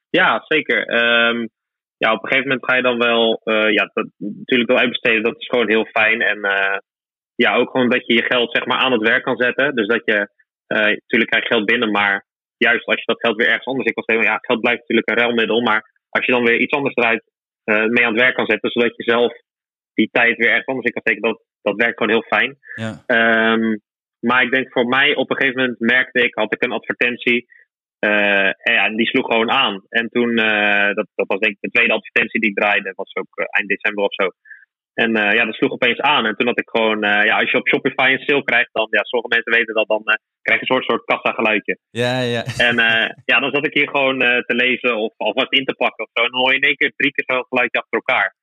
[0.09, 0.79] Ja, zeker.
[0.79, 1.49] Um,
[1.97, 5.23] ja, op een gegeven moment ga je dan wel, uh, ja, dat, natuurlijk wel uitbesteden,
[5.23, 6.21] dat is gewoon heel fijn.
[6.21, 6.39] En
[7.35, 9.75] ja, ook gewoon dat je je geld zeg maar aan het werk kan zetten.
[9.75, 10.29] Dus dat je,
[10.67, 12.25] natuurlijk krijg je geld binnen, maar
[12.57, 15.09] juist als je dat geld weer ergens anders in kan steken, ja, geld blijft natuurlijk
[15.09, 17.23] een ruilmiddel, maar als je dan weer iets anders eruit
[17.65, 19.33] uh, mee aan het werk kan zetten, zodat je zelf
[19.93, 22.57] die tijd weer ergens anders in kan steken, dat, dat werkt gewoon heel fijn.
[22.75, 22.91] Ja.
[23.53, 23.81] Um,
[24.19, 27.47] maar ik denk voor mij, op een gegeven moment merkte ik, had ik een advertentie.
[28.05, 29.81] Uh, en, ja, en die sloeg gewoon aan.
[29.89, 33.15] En toen, uh, dat, dat was denk ik de tweede advertentie die ik draaide, was
[33.15, 34.31] ook eind december of zo.
[35.03, 36.25] En uh, ja, dat sloeg opeens aan.
[36.25, 38.87] En toen had ik gewoon, uh, ja, als je op Shopify een sale krijgt, dan,
[38.89, 41.77] ja, sommige mensen weten dat, dan uh, krijg je een soort, soort kassa geluidje.
[41.89, 42.43] Ja, ja.
[42.57, 42.75] En
[43.25, 46.23] ja, dan zat ik hier gewoon te lezen of alvast in te pakken of zo.
[46.23, 48.35] En dan hoor je in één keer drie keer zo'n geluidje achter elkaar.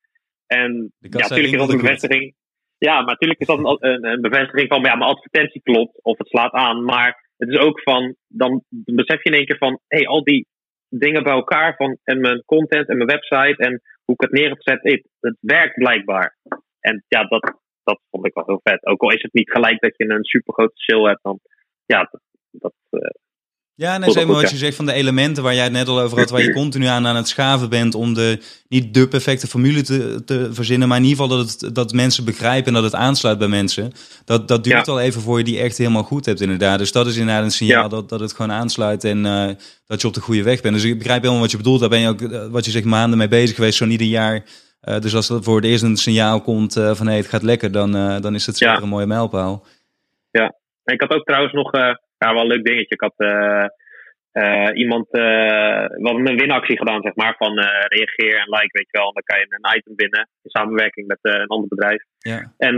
[0.46, 2.34] En ja, natuurlijk is dat een bevestiging.
[2.78, 6.28] Ja, maar natuurlijk is dat een, een, bevestiging van, ja, mijn advertentie klopt of het
[6.28, 6.84] slaat aan.
[6.84, 10.24] Maar het is ook van, dan besef je in één keer van, hé, hey, al
[10.24, 10.46] die
[10.88, 14.48] dingen bij elkaar van en mijn content en mijn website en hoe ik het neer
[14.48, 16.36] heb gezet, het werkt blijkbaar.
[16.80, 18.86] En ja, dat, dat vond ik wel heel vet.
[18.86, 21.40] Ook al is het niet gelijk dat je een super grote sale hebt, dan
[21.86, 22.20] ja, dat.
[22.50, 23.00] dat uh,
[23.76, 26.18] ja, net helemaal wat je zegt van de elementen waar jij het net al over
[26.18, 29.82] had, waar je continu aan aan het schaven bent om de, niet de perfecte formule
[29.82, 32.94] te, te verzinnen, maar in ieder geval dat, het, dat mensen begrijpen en dat het
[32.94, 33.92] aansluit bij mensen.
[34.24, 36.78] Dat, dat duurt al even voor je die echt helemaal goed hebt inderdaad.
[36.78, 39.48] Dus dat is inderdaad een signaal dat, dat het gewoon aansluit en uh,
[39.86, 40.74] dat je op de goede weg bent.
[40.74, 41.80] Dus ik begrijp helemaal wat je bedoelt.
[41.80, 44.08] Daar ben je ook, eh, wat je zegt, maanden mee bezig geweest, zo niet een
[44.08, 44.44] jaar.
[44.88, 47.42] Uh, dus als er voor het eerst een signaal komt uh, van hey, het gaat
[47.42, 49.64] lekker, dan, dan is het zeker een mooie mijlpaal.
[50.30, 50.54] Ja,
[50.84, 51.70] ik had ook trouwens nog
[52.18, 52.94] ja, wel een leuk dingetje.
[52.94, 58.34] Ik had uh, iemand, uh, we hadden een winactie gedaan, zeg maar, van uh, reageer
[58.38, 59.06] en like, weet je wel.
[59.06, 62.02] En dan kan je een item winnen in samenwerking met een ander bedrijf.
[62.18, 62.52] Ja.
[62.58, 62.76] En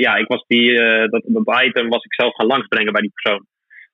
[0.00, 0.74] ja, ik was die,
[1.08, 3.46] dat, dat item was ik zelf gaan langsbrengen bij die persoon.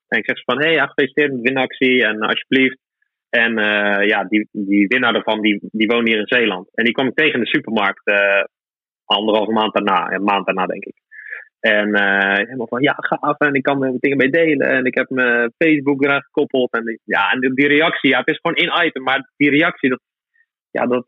[0.08, 2.78] En ik zeg van, hé, hey, ja, gefeliciteerd met de winactie en alsjeblieft.
[3.30, 3.52] En
[4.06, 6.68] ja, die, die winnaar ervan, die, die woont hier in Zeeland.
[6.74, 8.02] En die kwam ik tegen in de supermarkt
[9.04, 10.94] anderhalve maand daarna, een maand daarna denk ik.
[11.64, 13.38] En uh, helemaal van, ja, gaaf.
[13.38, 14.68] En ik kan er dingen mee delen.
[14.68, 16.72] En ik heb mijn Facebook eraan gekoppeld.
[16.72, 19.02] En, ja, en die, reactie, ja, het is gewoon één item.
[19.02, 20.00] Maar die reactie, dat,
[20.70, 21.06] ja, dat,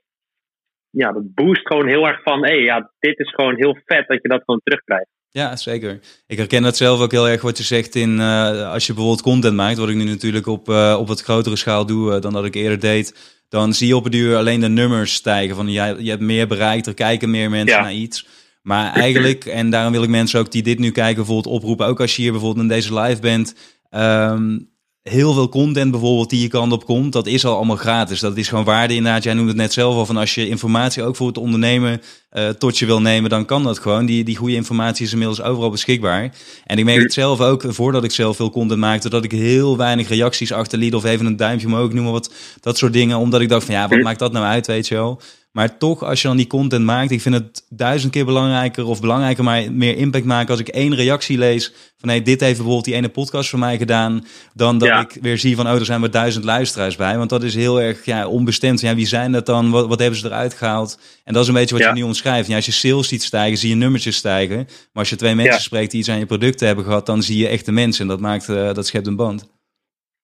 [0.90, 2.44] ja, dat boost gewoon heel erg van...
[2.44, 5.09] Hé, hey, ja, dit is gewoon heel vet dat je dat gewoon terugkrijgt.
[5.30, 6.00] Ja, zeker.
[6.26, 8.11] Ik herken dat zelf ook heel erg wat je zegt in...
[8.11, 11.57] Uh, als je bijvoorbeeld content maakt, wat ik nu natuurlijk op, uh, op wat grotere
[11.57, 13.34] schaal doe dan dat ik eerder deed...
[13.48, 15.57] Dan zie je op het duur alleen de nummers stijgen.
[15.57, 18.44] Van, je, je hebt meer bereikt, er kijken meer mensen naar iets...
[18.66, 22.00] Maar eigenlijk, en daarom wil ik mensen ook die dit nu kijken bijvoorbeeld oproepen, ook
[22.00, 23.54] als je hier bijvoorbeeld in deze live bent,
[23.90, 24.70] um,
[25.02, 28.20] heel veel content bijvoorbeeld die je kant op komt, dat is al allemaal gratis.
[28.20, 29.22] Dat is gewoon waarde inderdaad.
[29.22, 32.02] Jij noemde het net zelf al van als je informatie ook voor het ondernemen
[32.32, 34.06] uh, tot je wil nemen, dan kan dat gewoon.
[34.06, 36.34] Die, die goede informatie is inmiddels overal beschikbaar.
[36.64, 39.76] En ik merk het zelf ook, voordat ik zelf veel content maakte, dat ik heel
[39.76, 43.18] weinig reacties achterliet of even een duimpje omhoog noemen, wat dat soort dingen.
[43.18, 45.20] Omdat ik dacht van ja, wat maakt dat nou uit, weet je wel.
[45.57, 49.00] Maar toch, als je dan die content maakt, ik vind het duizend keer belangrijker of
[49.00, 52.84] belangrijker, maar meer impact maken als ik één reactie lees van hey, dit heeft bijvoorbeeld
[52.84, 56.00] die ene podcast voor mij gedaan, dan dat ik weer zie van oh, er zijn
[56.00, 57.16] maar duizend luisteraars bij.
[57.16, 58.80] Want dat is heel erg ja, onbestemd.
[58.80, 59.70] Ja, wie zijn dat dan?
[59.70, 61.20] Wat, wat hebben ze eruit gehaald?
[61.24, 62.48] En dat is een beetje wat je nu omschrijft.
[62.48, 64.57] Ja, als je sales ziet stijgen, zie je nummertjes stijgen.
[64.57, 67.38] Maar als je twee mensen spreekt die iets aan je producten hebben gehad, dan zie
[67.38, 68.02] je echte mensen.
[68.02, 69.54] En dat maakt, uh, dat schept een band.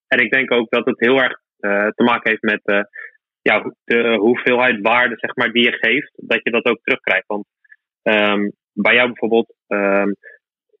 [0.07, 2.79] En ik denk ook dat het heel erg uh, te maken heeft met uh,
[3.43, 7.27] ja, de hoeveelheid waarde zeg maar, die je geeft, dat je dat ook terugkrijgt.
[7.27, 7.45] Want
[8.03, 10.15] um, bij jou bijvoorbeeld, um,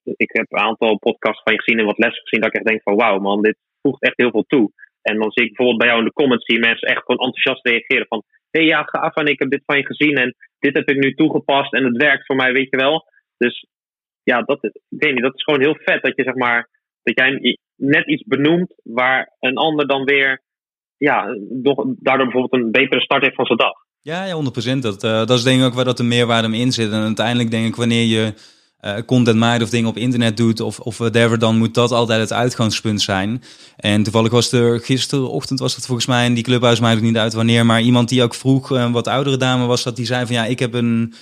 [0.03, 2.67] ik heb een aantal podcasts van je gezien en wat lessen gezien, dat ik echt
[2.67, 4.71] denk van wauw man, dit voegt echt heel veel toe.
[5.01, 7.65] En dan zie ik bijvoorbeeld bij jou in de comments, zie mensen echt gewoon enthousiast
[7.65, 10.73] reageren van hé hey, ja, gaaf en ik heb dit van je gezien en dit
[10.73, 13.05] heb ik nu toegepast en het werkt voor mij, weet je wel.
[13.37, 13.67] Dus
[14.23, 16.69] ja, dat, ik weet niet, dat is gewoon heel vet dat je zeg maar,
[17.03, 20.41] dat jij net iets benoemt waar een ander dan weer
[21.03, 21.25] ja,
[21.99, 23.73] daardoor bijvoorbeeld een betere start heeft van zijn dag.
[24.01, 24.35] Ja, ja
[24.75, 24.79] 100%.
[24.79, 26.91] Dat, uh, dat is denk ik ook waar dat de meerwaarde in zit.
[26.91, 28.33] En uiteindelijk denk ik wanneer je
[28.81, 32.19] uh, content maakt of dingen op internet doet of, of whatever, dan moet dat altijd
[32.19, 33.41] het uitgangspunt zijn.
[33.77, 37.17] En toevallig was er gisterochtend was het volgens mij in die clubhuis, maakt het niet
[37.17, 40.25] uit wanneer, maar iemand die ook vroeg, een wat oudere dame was dat, die zei
[40.25, 41.13] van ja, ik heb een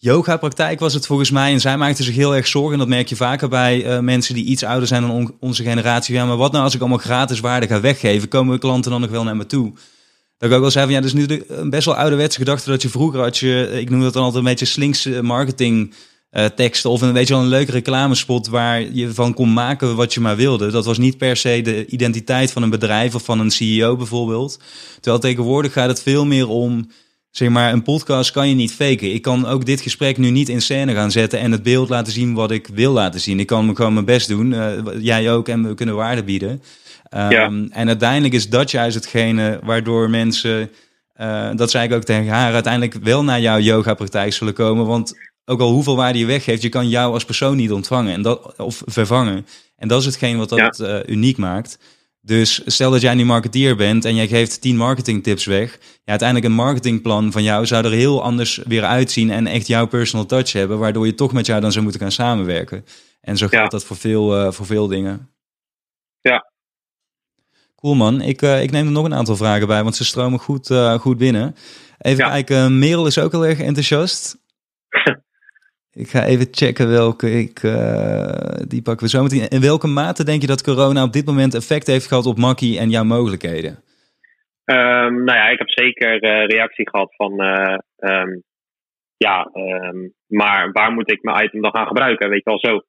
[0.00, 1.52] yoga-praktijk was het volgens mij.
[1.52, 2.72] En zij maakte zich heel erg zorgen.
[2.72, 6.14] En dat merk je vaker bij uh, mensen die iets ouder zijn dan onze generatie.
[6.14, 8.28] Ja, maar wat nou als ik allemaal gratis waarde ga weggeven?
[8.28, 9.72] Komen klanten dan nog wel naar me toe?
[10.38, 12.82] Dat ik ook wel zei van ja, is nu een best wel ouderwetse gedachte dat
[12.82, 15.94] je vroeger had je, ik noem dat dan altijd een beetje slinks marketing
[16.30, 20.14] uh, teksten of een beetje wel een leuke reclamespot waar je van kon maken wat
[20.14, 20.70] je maar wilde.
[20.70, 24.58] Dat was niet per se de identiteit van een bedrijf of van een CEO bijvoorbeeld.
[24.94, 26.90] Terwijl tegenwoordig gaat het veel meer om
[27.30, 29.14] Zeg maar, een podcast kan je niet faken.
[29.14, 32.12] Ik kan ook dit gesprek nu niet in scène gaan zetten en het beeld laten
[32.12, 33.40] zien wat ik wil laten zien.
[33.40, 34.52] Ik kan gewoon mijn best doen.
[34.52, 36.50] Uh, jij ook en we kunnen waarde bieden.
[36.50, 37.52] Um, ja.
[37.70, 40.70] En uiteindelijk is dat juist hetgene waardoor mensen,
[41.20, 44.86] uh, dat zei ik ook tegen haar, uiteindelijk wel naar jouw yoga-praktijk zullen komen.
[44.86, 45.14] Want
[45.44, 48.54] ook al hoeveel waarde je weggeeft, je kan jou als persoon niet ontvangen en dat,
[48.56, 49.46] of vervangen.
[49.76, 50.98] En dat is hetgeen wat dat ja.
[50.98, 51.78] uh, uniek maakt.
[52.22, 55.78] Dus stel dat jij nu marketeer bent en jij geeft 10 marketingtips weg.
[55.80, 59.86] Ja, uiteindelijk een marketingplan van jou zou er heel anders weer uitzien en echt jouw
[59.86, 62.84] personal touch hebben, waardoor je toch met jou dan zou moeten gaan samenwerken.
[63.20, 65.30] En zo geldt dat voor veel, uh, voor veel dingen.
[66.20, 66.50] Ja.
[67.76, 68.20] Cool man.
[68.20, 70.94] Ik, uh, ik neem er nog een aantal vragen bij, want ze stromen goed, uh,
[70.94, 71.56] goed binnen.
[71.98, 72.30] Even ja.
[72.30, 74.38] kijken, Merel is ook heel erg enthousiast.
[76.04, 77.62] Ik ga even checken welke ik.
[77.62, 79.48] Uh, die pakken we zo meteen.
[79.48, 82.78] In welke mate denk je dat corona op dit moment effect heeft gehad op Makkie
[82.78, 83.72] en jouw mogelijkheden?
[84.64, 88.42] Um, nou ja, ik heb zeker uh, reactie gehad van uh, um,
[89.16, 92.28] ja, ehm, maar waar moet ik mijn item dan gaan gebruiken?
[92.28, 92.80] Weet je wel zo.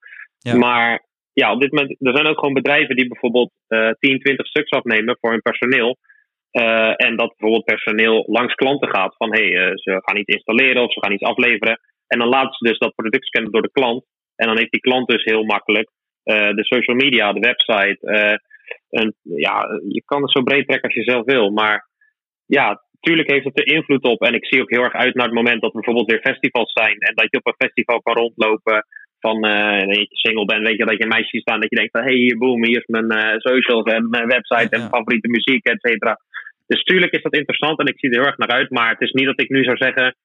[0.57, 4.47] Maar ja, op dit moment, er zijn ook gewoon bedrijven die bijvoorbeeld uh, 10, 20
[4.47, 5.97] stuks afnemen voor hun personeel.
[6.95, 10.93] En dat bijvoorbeeld personeel langs klanten gaat van hé, hey, ze gaan iets installeren of
[10.93, 11.79] ze gaan iets afleveren.
[12.11, 14.03] En dan laten ze dus dat product scannen door de klant.
[14.35, 15.89] En dan heeft die klant dus heel makkelijk
[16.25, 17.99] uh, de social media, de website.
[18.89, 19.55] en, ja,
[19.87, 21.51] je kan het zo breed trekken als je zelf wil.
[21.51, 21.87] Maar
[22.45, 24.21] ja, tuurlijk heeft het er invloed op.
[24.21, 26.71] En ik zie ook heel erg uit naar het moment dat er bijvoorbeeld weer festivals
[26.71, 26.97] zijn.
[26.97, 28.85] En dat je op een festival kan rondlopen
[29.19, 31.75] van uh, dat je single bent, weet je, dat je een meisje staan, dat je
[31.75, 35.27] denkt van, hé, hey, boom, hier is mijn uh, socials en mijn website en favoriete
[35.27, 36.19] muziek, et cetera.
[36.67, 39.01] Dus tuurlijk is dat interessant en ik zie er heel erg naar uit, maar het
[39.01, 40.15] is niet dat ik nu zou zeggen,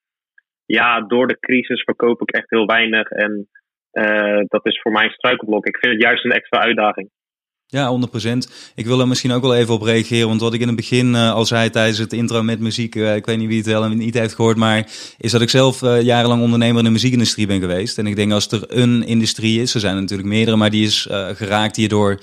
[0.67, 3.49] ja, door de crisis verkoop ik echt heel weinig en
[3.93, 5.67] uh, dat is voor mij een struikelblok.
[5.67, 7.11] Ik vind het juist een extra uitdaging.
[7.69, 7.99] Ja,
[8.45, 8.51] 100%.
[8.75, 10.29] Ik wil er misschien ook wel even op reageren.
[10.29, 13.15] Want wat ik in het begin uh, al zei tijdens het intro met muziek, uh,
[13.15, 14.87] ik weet niet wie het wel en niet heeft gehoord, maar
[15.19, 17.99] is dat ik zelf uh, jarenlang ondernemer in de muziekindustrie ben geweest.
[17.99, 21.07] En ik denk als er een industrie is, er zijn natuurlijk meerdere, maar die is
[21.35, 22.21] geraakt hierdoor,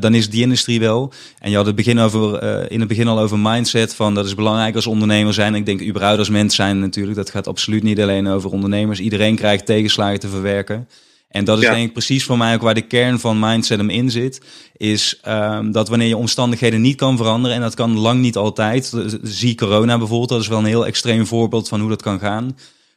[0.00, 1.12] dan is die industrie wel.
[1.38, 4.34] En je had het begin over, in het begin al over mindset, van dat is
[4.34, 5.54] belangrijk als ondernemer zijn.
[5.54, 8.98] Ik denk überhaupt als mens zijn natuurlijk, dat gaat absoluut niet alleen over ondernemers.
[8.98, 10.88] Iedereen krijgt tegenslagen te verwerken.
[11.34, 13.90] En dat is denk ik precies voor mij ook waar de kern van mindset hem
[13.90, 14.40] in zit.
[14.76, 18.92] Is um, dat wanneer je omstandigheden niet kan veranderen, en dat kan lang niet altijd.
[19.22, 22.56] Zie corona bijvoorbeeld, dat is wel een heel extreem voorbeeld van hoe dat kan gaan.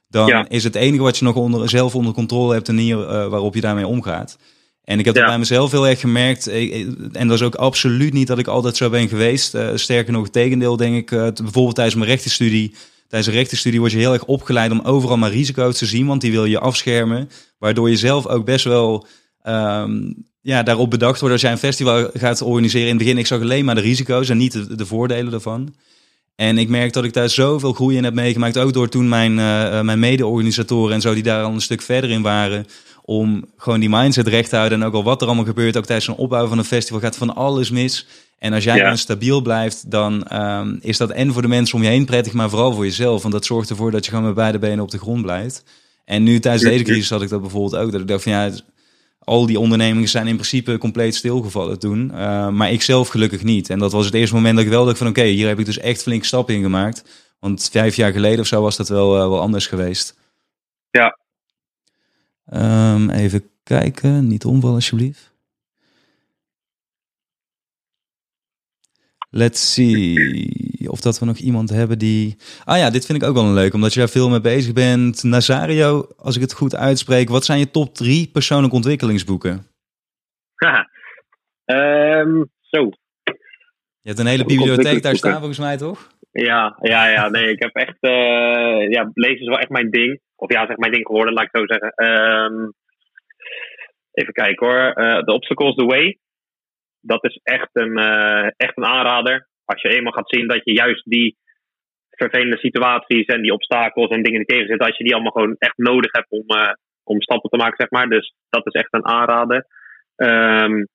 [0.10, 3.28] Dan is het enige wat je nog onder, zelf onder controle hebt, de manier uh,
[3.28, 4.38] waarop je daarmee omgaat.
[4.84, 5.22] En ik heb ja.
[5.22, 6.48] dat bij mezelf heel erg gemerkt.
[7.12, 9.56] En dat is ook absoluut niet dat ik altijd zo ben geweest.
[9.56, 11.12] Uh, sterker nog, het tegendeel denk ik.
[11.12, 12.76] Uh, bijvoorbeeld tijdens mijn rechtenstudie
[13.08, 16.22] Tijdens een rechtenstudie word je heel erg opgeleid om overal maar risico's te zien, want
[16.22, 17.30] die wil je afschermen.
[17.60, 19.08] Waardoor je zelf ook best wel
[19.48, 22.88] um, ja, daarop bedacht wordt als jij een festival gaat organiseren.
[22.88, 25.76] In het begin, ik zag alleen maar de risico's en niet de, de voordelen daarvan.
[26.36, 28.58] En ik merk dat ik daar zoveel groei in heb meegemaakt.
[28.58, 32.10] Ook door toen mijn, uh, mijn mede-organisatoren en zo, die daar al een stuk verder
[32.10, 32.66] in waren.
[33.10, 34.82] Om gewoon die mindset recht te houden.
[34.82, 37.18] En ook al wat er allemaal gebeurt, ook tijdens een opbouw van een festival gaat
[37.18, 38.08] van alles mis.
[38.40, 38.88] En als jij ja.
[38.88, 42.34] dan stabiel blijft, dan um, is dat en voor de mensen om je heen prettig,
[42.34, 43.22] maar vooral voor jezelf.
[43.22, 45.64] Want dat zorgt ervoor dat je gewoon met beide benen op de grond blijft.
[46.06, 47.92] En nu tijdens deze crisis had ik dat bijvoorbeeld ook.
[47.92, 48.52] Dat ik dacht van ja,
[49.20, 52.12] al die ondernemingen zijn in principe compleet stilgevallen toen.
[52.14, 53.70] Uh, maar ik zelf gelukkig niet.
[53.70, 55.60] En dat was het eerste moment dat ik wel dacht van oké, okay, hier heb
[55.60, 57.04] ik dus echt flink stappen in gemaakt.
[57.40, 60.16] Want vijf jaar geleden of zo was dat wel, uh, wel anders geweest.
[60.92, 61.18] Ja.
[62.54, 65.36] Um, even kijken, niet omvallen alsjeblieft.
[69.30, 72.36] Let's see of dat we nog iemand hebben die...
[72.64, 74.74] Ah ja, dit vind ik ook wel een leuk, omdat je daar veel mee bezig
[74.74, 75.24] bent.
[75.24, 79.68] Nazario, als ik het goed uitspreek, wat zijn je top drie persoonlijke ontwikkelingsboeken?
[81.66, 82.90] um, zo.
[84.02, 86.08] Je hebt een hele bibliotheek daar staan volgens mij, toch?
[86.32, 87.30] Ja, ja, ja.
[87.30, 87.98] Nee, ik heb echt...
[88.00, 90.22] Uh, ja, lezen is wel echt mijn ding.
[90.40, 92.12] Of ja, zeg mijn ding geworden, laat ik zo zeggen.
[92.12, 92.74] Um,
[94.12, 94.94] even kijken hoor.
[94.96, 96.18] Uh, The Obstacles the Way
[97.08, 99.48] dat is echt een, uh, echt een aanrader.
[99.66, 101.38] Als je eenmaal gaat zien dat je juist die
[102.10, 105.78] vervelende situaties en die obstakels en dingen die tegenzitten, als je die allemaal gewoon echt
[105.78, 106.74] nodig hebt om, uh,
[107.04, 108.10] om stappen te maken, zeg maar.
[108.10, 109.68] Dus dat is echt een aanrader.
[110.16, 110.88] Um,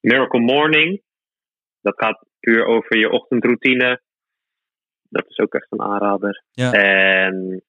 [0.00, 1.02] Miracle Morning,
[1.80, 4.00] dat gaat puur over je ochtendroutine.
[5.08, 6.42] Dat is ook echt een aanrader.
[6.50, 6.72] Ja.
[6.72, 7.64] En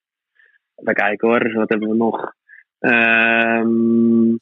[0.82, 2.34] even kijken hoor, wat hebben we nog?
[2.80, 4.40] Um,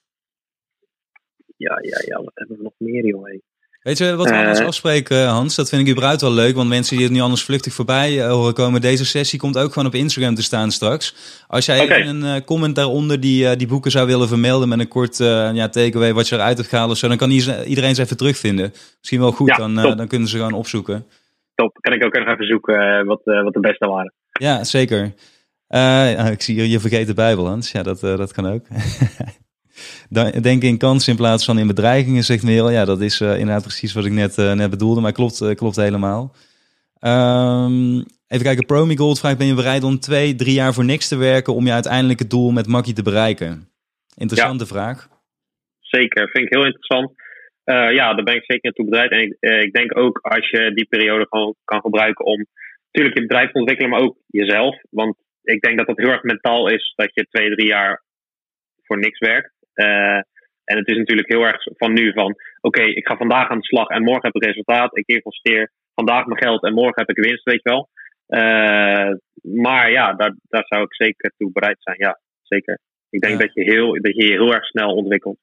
[1.58, 3.40] ja, ja, ja, wat hebben we nog meer, joh.
[3.80, 5.56] Weet je wat we uh, anders afspreken, Hans?
[5.56, 8.32] Dat vind ik überhaupt wel leuk, want mensen die het nu anders vluchtig voorbij uh,
[8.32, 11.16] horen komen, deze sessie komt ook gewoon op Instagram te staan straks.
[11.48, 12.00] Als jij okay.
[12.00, 15.70] even een uh, comment daaronder die, die boeken zou willen vermelden met een kort ja,
[15.70, 18.72] takeaway wat je eruit hebt gehaald of zo, dan kan iedereen ze even terugvinden.
[18.98, 21.06] Misschien wel goed, ja, dan, dan kunnen ze gewoon opzoeken.
[21.56, 24.14] Top, kan ik ook even zoeken wat, wat de beste waren.
[24.32, 25.14] Ja, zeker.
[26.32, 27.72] Ik zie hier, je vergeet de Bijbel, Hans.
[27.72, 28.66] Ja, dat, dat kan ook.
[30.42, 32.72] denk in kansen in plaats van in bedreigingen, zegt Merel.
[32.72, 36.36] Ja, dat is uh, inderdaad precies wat ik net, net bedoelde, maar klopt, klopt helemaal.
[37.02, 41.08] Um, even kijken, Promi Gold vraagt, ben je bereid om twee, drie jaar voor niks
[41.08, 43.70] te werken om je uiteindelijke doel met Makkie te bereiken?
[44.18, 44.70] Interessante ja.
[44.70, 45.08] vraag.
[45.80, 47.12] Zeker, vind ik heel interessant.
[47.94, 49.12] ja, daar ben ik zeker naartoe bereid.
[49.12, 52.46] En ik, ik denk ook als je die periode gewoon kan gebruiken om
[52.92, 54.82] natuurlijk je bedrijf te ontwikkelen, maar ook jezelf.
[54.90, 55.16] Want
[55.54, 58.04] ik denk dat dat heel erg mentaal is dat je twee, drie jaar
[58.84, 59.54] voor niks werkt.
[59.76, 60.22] Uh,
[60.64, 63.58] en het is natuurlijk heel erg van nu van, oké, okay, ik ga vandaag aan
[63.58, 64.98] de slag en morgen heb ik resultaat.
[64.98, 67.90] Ik investeer vandaag mijn geld en morgen heb ik winst, weet je wel.
[68.28, 71.96] Uh, maar ja, daar, daar zou ik zeker toe bereid zijn.
[72.00, 72.80] Ja, zeker.
[73.10, 73.46] Ik denk ja.
[73.46, 75.38] dat, je heel, dat je je heel erg snel ontwikkelt.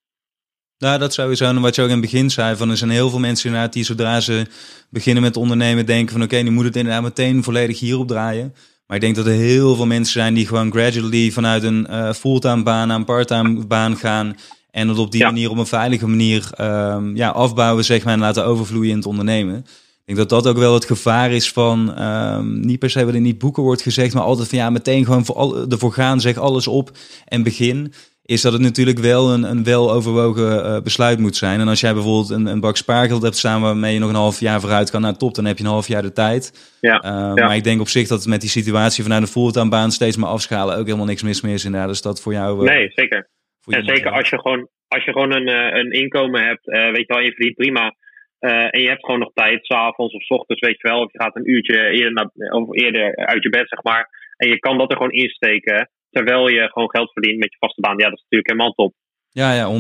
[0.78, 1.44] Nou, dat sowieso.
[1.44, 3.72] En wat je ook in het begin zei, van er zijn heel veel mensen inderdaad
[3.72, 4.46] die zodra ze
[4.90, 8.54] beginnen met ondernemen denken van oké, okay, nu moet het inderdaad meteen volledig hierop draaien.
[8.86, 12.12] Maar ik denk dat er heel veel mensen zijn die gewoon gradually vanuit een uh,
[12.12, 14.36] fulltime baan naar een parttime baan gaan.
[14.70, 18.20] En het op die manier op een veilige manier um, ja, afbouwen, zeg maar, en
[18.20, 19.56] laten overvloeien in het ondernemen.
[19.56, 23.14] Ik denk dat dat ook wel het gevaar is van, um, niet per se wat
[23.14, 26.20] in die boeken wordt gezegd, maar altijd van ja, meteen gewoon voor al, ervoor gaan,
[26.20, 26.90] zeg alles op
[27.24, 27.92] en begin
[28.26, 31.60] is dat het natuurlijk wel een, een weloverwogen uh, besluit moet zijn.
[31.60, 34.40] En als jij bijvoorbeeld een, een bak spaargeld hebt staan waarmee je nog een half
[34.40, 36.76] jaar vooruit kan naar top, dan heb je een half jaar de tijd.
[36.80, 39.90] Ja, uh, Maar ik denk op zich dat met die situatie vanuit de fulltime baan
[39.90, 41.88] steeds maar afschalen ook helemaal niks mis meer is inderdaad.
[41.88, 42.58] Dus dat voor jou...
[42.58, 43.28] Uh, nee, zeker.
[43.66, 45.48] En zeker als je gewoon, als je gewoon een,
[45.78, 47.94] een inkomen hebt, weet je wel, je verdient prima.
[48.38, 51.00] en je hebt gewoon nog tijd, s'avonds of s ochtends, weet je wel.
[51.00, 54.08] Of je gaat een uurtje eerder, naar, of eerder uit je bed, zeg maar.
[54.36, 57.80] En je kan dat er gewoon insteken terwijl je gewoon geld verdient met je vaste
[57.80, 57.98] baan.
[57.98, 58.92] Ja, dat is natuurlijk helemaal top.
[59.30, 59.74] Ja, ja, 100%.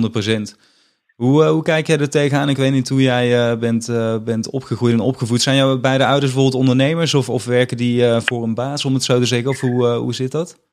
[1.22, 2.48] Hoe, uh, hoe kijk jij er tegenaan?
[2.48, 5.40] Ik weet niet hoe jij uh, bent, uh, bent opgegroeid en opgevoed.
[5.40, 9.02] Zijn jouw beide ouders bijvoorbeeld ondernemers of, of werken die voor een baas, om het
[9.02, 9.48] zo te zeggen?
[9.48, 10.64] Of hoe, hoe zit dat?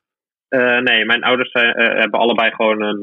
[0.88, 3.00] nee, mijn ouders hebben allebei gewoon een,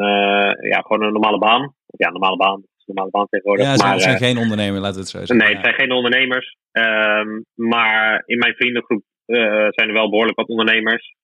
[0.70, 1.74] ja, gewoon een normale baan.
[1.86, 2.64] Ja, normale baan.
[2.86, 3.66] Normale baan tegenwoordig.
[3.66, 5.38] Ja, ze maar, zijn geen ondernemers, laten we het zo zeggen.
[5.38, 6.58] Nee, het zijn geen ondernemers.
[6.72, 9.04] Um, maar in mijn vriendengroep
[9.76, 11.16] zijn er wel behoorlijk wat ondernemers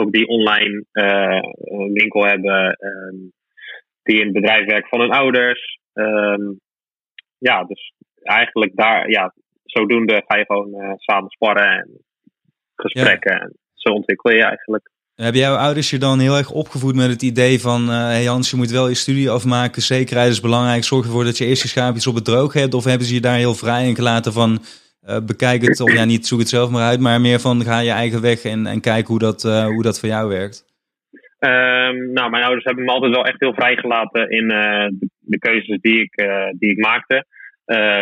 [0.00, 3.32] ook die online uh, winkel hebben, um,
[4.02, 5.78] die in het bedrijf werken van hun ouders.
[5.92, 6.60] Um,
[7.38, 7.92] ja, dus
[8.22, 9.34] eigenlijk daar, ja,
[9.64, 12.04] zodoende ga je gewoon uh, samen sparren en
[12.74, 13.34] gesprekken.
[13.34, 13.40] Ja.
[13.40, 14.90] En zo ontwikkel je eigenlijk.
[15.14, 17.82] Hebben jouw ouders je dan heel erg opgevoed met het idee van...
[17.82, 20.84] Uh, hey Hans, je moet wel je studie afmaken, zekerheid is belangrijk...
[20.84, 22.74] zorg ervoor dat je eerst je schaapjes op het droog hebt?
[22.74, 24.58] Of hebben ze je daar heel vrij in gelaten van...
[25.08, 27.78] Uh, bekijk het, of ja, niet zoek het zelf maar uit, maar meer van ga
[27.80, 30.66] je eigen weg en, en kijk hoe dat, uh, hoe dat voor jou werkt?
[31.40, 35.38] Um, nou, mijn ouders hebben me altijd wel echt heel vrijgelaten in uh, de, de,
[35.38, 36.14] keuzes die ik,
[36.58, 37.24] die ik maakte.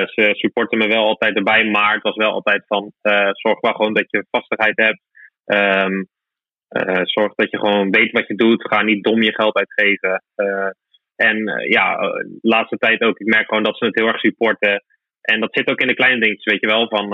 [0.04, 2.92] ze supporten me wel altijd erbij, maar het was wel altijd van
[3.32, 5.00] zorg wel gewoon dat je vastigheid hebt.
[5.44, 6.08] Um,
[7.02, 8.68] zorg dat je gewoon weet wat je doet.
[8.68, 10.22] Ga niet dom je geld uitgeven.
[11.16, 11.36] en
[11.68, 13.18] ja, de laatste tijd ook.
[13.18, 14.82] Ik merk gewoon dat ze het heel erg supporten.
[15.26, 16.88] En dat zit ook in de kleine dingetjes, weet je wel.
[16.88, 17.04] Van,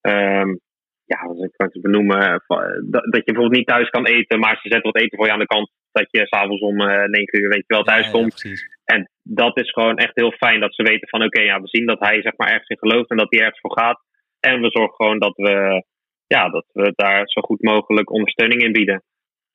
[0.00, 0.60] um,
[1.04, 2.42] ja, wat ik het benoemen.
[2.46, 2.58] Van,
[2.90, 5.32] dat, dat, je bijvoorbeeld niet thuis kan eten, maar ze zetten wat eten voor je
[5.32, 5.70] aan de kant.
[5.92, 8.40] Dat je s'avonds om 9 uur, weet je wel, thuis ja, komt.
[8.40, 8.50] Ja,
[8.84, 11.68] en dat is gewoon echt heel fijn dat ze weten van oké, okay, ja, we
[11.68, 14.00] zien dat hij zeg maar ergens in gelooft en dat hij ergens voor gaat.
[14.40, 15.84] En we zorgen gewoon dat we,
[16.26, 19.02] ja, dat we daar zo goed mogelijk ondersteuning in bieden.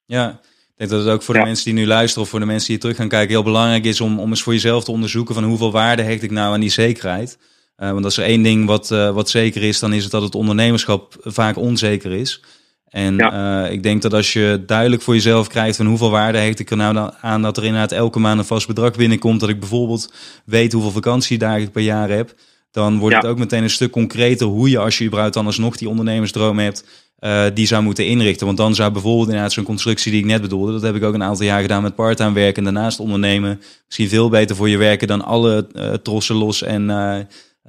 [0.06, 0.40] Ja,
[0.78, 2.78] denk dat het ook voor de mensen die nu luisteren of voor de mensen die
[2.78, 5.72] terug gaan kijken heel belangrijk is om, om eens voor jezelf te onderzoeken van hoeveel
[5.72, 7.38] waarde hecht ik nou aan die zekerheid.
[7.78, 10.22] Uh, want als er één ding wat, uh, wat zeker is, dan is het dat
[10.22, 12.42] het ondernemerschap vaak onzeker is.
[12.90, 13.66] En ja.
[13.66, 16.72] uh, ik denk dat als je duidelijk voor jezelf krijgt van hoeveel waarde hecht ik
[16.72, 20.14] er nou aan dat er inderdaad elke maand een vast bedrag binnenkomt, dat ik bijvoorbeeld
[20.46, 22.34] weet hoeveel vakantiedagen ik per jaar heb,
[22.72, 23.22] dan wordt ja.
[23.22, 26.60] het ook meteen een stuk concreter hoe je als je überhaupt dan alsnog die ondernemersdroom
[26.60, 26.86] hebt,
[27.20, 28.46] uh, die zou moeten inrichten.
[28.46, 31.14] Want dan zou bijvoorbeeld inderdaad zo'n constructie die ik net bedoelde, dat heb ik ook
[31.14, 33.62] een aantal jaar gedaan met parttime werken en daarnaast ondernemen.
[33.86, 37.18] Misschien veel beter voor je werken dan alle uh, trossen los en uh,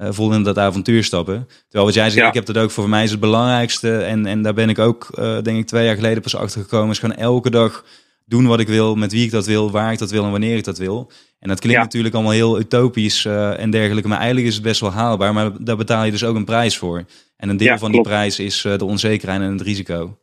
[0.09, 1.47] vol in dat avontuur stappen.
[1.47, 2.27] Terwijl wat jij zegt, ja.
[2.27, 3.97] ik heb dat ook voor mij is het belangrijkste.
[3.97, 5.09] En, en daar ben ik ook,
[5.43, 6.89] denk ik, twee jaar geleden pas achter gekomen.
[6.89, 7.85] Is gewoon elke dag
[8.25, 10.57] doen wat ik wil, met wie ik dat wil, waar ik dat wil en wanneer
[10.57, 11.11] ik dat wil.
[11.39, 11.83] En dat klinkt ja.
[11.83, 15.33] natuurlijk allemaal heel utopisch en dergelijke, maar eigenlijk is het best wel haalbaar.
[15.33, 17.05] Maar daar betaal je dus ook een prijs voor.
[17.37, 18.05] En een deel ja, van klopt.
[18.05, 20.17] die prijs is uh, de onzekerheid en het risico.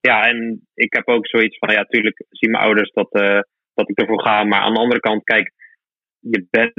[0.00, 3.40] Ja, en ik heb ook zoiets van, ja, tuurlijk zien mijn ouders dat, uh,
[3.74, 4.44] dat ik ervoor ga.
[4.44, 5.52] Maar aan de andere kant, kijk,
[6.18, 6.72] je bent,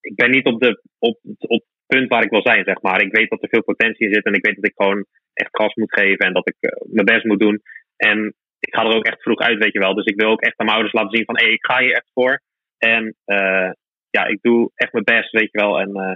[0.00, 3.02] ik ben niet op, de, op, op het punt waar ik wil zijn, zeg maar.
[3.02, 5.56] Ik weet dat er veel potentie in zit en ik weet dat ik gewoon echt
[5.56, 6.56] gas moet geven en dat ik
[6.90, 7.62] mijn best moet doen.
[7.96, 9.94] En ik ga er ook echt vroeg uit, weet je wel.
[9.94, 11.80] Dus ik wil ook echt aan mijn ouders laten zien van, hé, hey, ik ga
[11.80, 12.40] hier echt voor.
[12.78, 13.70] En uh,
[14.10, 15.80] ja, ik doe echt mijn best, weet je wel.
[15.80, 16.12] En uh,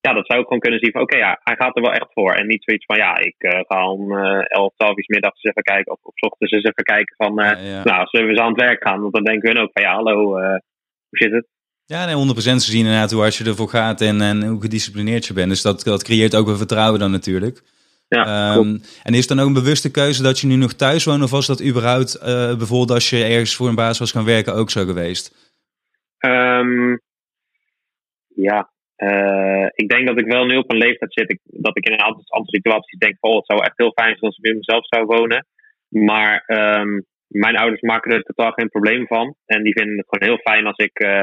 [0.00, 1.92] ja, dat zou ik gewoon kunnen zien van, oké, okay, ja, hij gaat er wel
[1.92, 2.32] echt voor.
[2.32, 5.44] En niet zoiets van, ja, ik uh, ga om uh, 11, 12 uur middags eens
[5.44, 5.92] even kijken.
[5.92, 7.82] Of op ochtends eens even kijken van, ja, ja.
[7.84, 9.00] nou, zullen we eens aan het werk gaan?
[9.00, 10.24] Want dan denken hun ook van, ja, hallo,
[11.08, 11.46] hoe zit het?
[11.84, 15.26] Ja, nee, 100% ze zien inderdaad hoe hard je ervoor gaat en, en hoe gedisciplineerd
[15.26, 15.48] je bent.
[15.48, 17.62] Dus dat, dat creëert ook wel vertrouwen dan natuurlijk.
[18.08, 21.22] Ja, um, en is dan ook een bewuste keuze dat je nu nog thuis woont?
[21.22, 22.18] Of was dat überhaupt
[22.58, 25.52] bijvoorbeeld als je ergens voor een baas was gaan werken ook zo geweest?
[26.18, 27.00] Um,
[28.34, 31.38] ja, uh, ik denk dat ik wel nu op een leeftijd zit.
[31.42, 34.30] Dat ik in een aantal, aantal situaties denk: oh, het zou echt heel fijn zijn
[34.30, 35.46] als ik bij mezelf zou wonen.
[35.88, 39.34] Maar um, mijn ouders maken er totaal geen probleem van.
[39.46, 41.22] En die vinden het gewoon heel fijn als ik uh,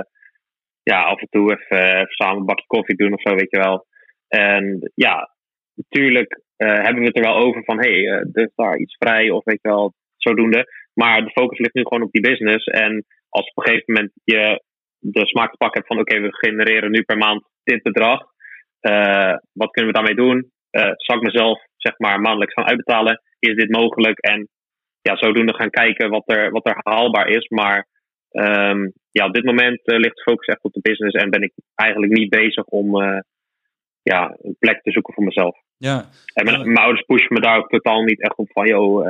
[0.83, 3.57] ja, af en toe even, even samen een bakje koffie doen of zo, weet je
[3.57, 3.85] wel.
[4.27, 5.35] En ja,
[5.75, 9.29] natuurlijk hebben we het er wel over van, hé, hey, er is daar iets vrij
[9.29, 10.65] of weet je wel, zodoende.
[10.93, 12.65] Maar de focus ligt nu gewoon op die business.
[12.65, 14.63] En als op een gegeven moment je
[15.11, 18.21] de smaak te pakken hebt van, oké, okay, we genereren nu per maand dit bedrag.
[18.81, 20.53] Uh, wat kunnen we daarmee doen?
[20.97, 23.21] zal ik mezelf zeg maar maandelijks gaan uitbetalen.
[23.39, 24.19] Is dit mogelijk?
[24.19, 24.47] En
[25.01, 27.47] ja, zodoende gaan kijken wat er, wat er haalbaar is.
[27.47, 27.87] Maar
[28.31, 31.53] um, ja, op dit moment ligt de focus echt op de business en ben ik
[31.75, 32.95] eigenlijk niet bezig om
[34.01, 35.57] ja, een plek te zoeken voor mezelf.
[35.77, 36.05] Ja.
[36.33, 39.07] En mijn, mijn, ouders pushen me daar ook totaal niet echt op van, joh,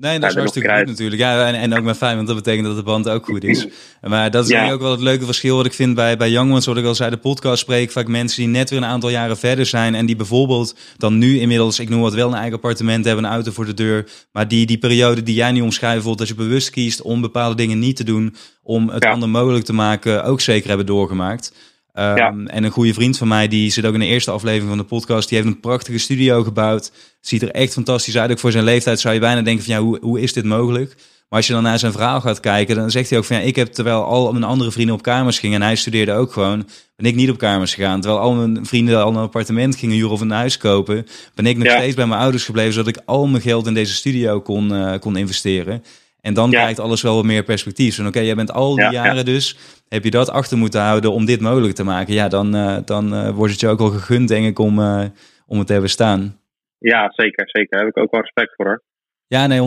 [0.00, 1.20] Nee, dat is hartstikke goed natuurlijk.
[1.20, 3.66] Ja, en, en ook maar fijn, want dat betekent dat de band ook goed is.
[4.00, 4.70] Maar dat is ja.
[4.70, 6.66] ook wel het leuke verschil wat ik vind bij, bij Young Ones.
[6.66, 9.38] Wat ik al zei, de podcast spreek vaak mensen die net weer een aantal jaren
[9.38, 9.94] verder zijn.
[9.94, 13.30] En die bijvoorbeeld dan nu inmiddels, ik noem wat wel een eigen appartement hebben, een
[13.30, 14.08] auto voor de deur.
[14.32, 17.78] Maar die, die periode die jij nu omschrijft, dat je bewust kiest om bepaalde dingen
[17.78, 18.34] niet te doen.
[18.62, 19.10] Om het ja.
[19.10, 21.52] ander mogelijk te maken, ook zeker hebben doorgemaakt.
[22.00, 24.78] Um, En een goede vriend van mij, die zit ook in de eerste aflevering van
[24.78, 25.28] de podcast.
[25.28, 26.92] Die heeft een prachtige studio gebouwd.
[27.20, 28.30] Ziet er echt fantastisch uit.
[28.30, 30.94] Ook voor zijn leeftijd zou je bijna denken van ja, hoe, hoe is dit mogelijk?
[31.30, 33.42] Maar als je dan naar zijn verhaal gaat kijken, dan zegt hij ook van ja,
[33.42, 36.68] ik heb terwijl al mijn andere vrienden op kamers gingen en hij studeerde ook gewoon,
[36.96, 38.00] ben ik niet op kamers gegaan.
[38.00, 41.56] Terwijl al mijn vrienden al een appartement gingen huren of een huis kopen, ben ik
[41.56, 44.72] nog steeds bij mijn ouders gebleven, zodat ik al mijn geld in deze studio kon,
[44.72, 45.82] uh, kon investeren.
[46.20, 47.98] En dan krijgt alles wel wat meer perspectief.
[47.98, 49.56] En oké, jij bent al die jaren dus,
[49.88, 52.14] heb je dat achter moeten houden om dit mogelijk te maken.
[52.14, 55.04] Ja, dan, uh, dan uh, wordt het je ook wel gegund, denk ik, om, uh,
[55.46, 56.38] om het te hebben staan.
[56.78, 57.70] Ja, zeker, zeker.
[57.70, 58.82] Daar heb ik ook wel respect voor hoor.
[59.26, 59.62] Ja, nee, 100%.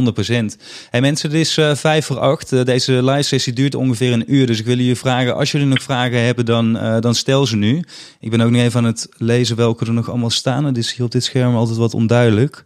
[0.89, 2.65] Hey mensen, het is uh, vijf voor acht.
[2.65, 4.47] deze live sessie duurt ongeveer een uur.
[4.47, 7.83] Dus ik wil jullie vragen, als jullie nog vragen hebben, dan, dan stel ze nu.
[8.19, 10.65] Ik ben ook nog even aan het lezen welke er nog allemaal staan.
[10.65, 12.65] Het is hier op dit scherm altijd wat onduidelijk.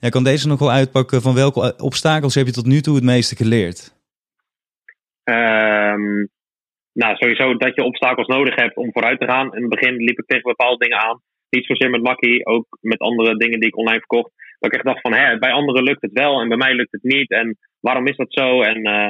[0.00, 3.04] Ja, kan deze nog wel uitpakken van welke obstakels heb je tot nu toe het
[3.04, 3.96] meeste geleerd?
[5.24, 6.28] Um,
[6.92, 9.54] nou, sowieso dat je obstakels nodig hebt om vooruit te gaan.
[9.54, 11.20] In het begin liep ik tegen bepaalde dingen aan.
[11.50, 14.32] Niet zozeer met Makkie, ook met andere dingen die ik online verkocht.
[14.58, 16.92] Dat ik echt dacht van, hè, bij anderen lukt het wel en bij mij lukt
[16.92, 17.30] het niet.
[17.30, 18.62] En waarom is dat zo?
[18.62, 19.08] En uh,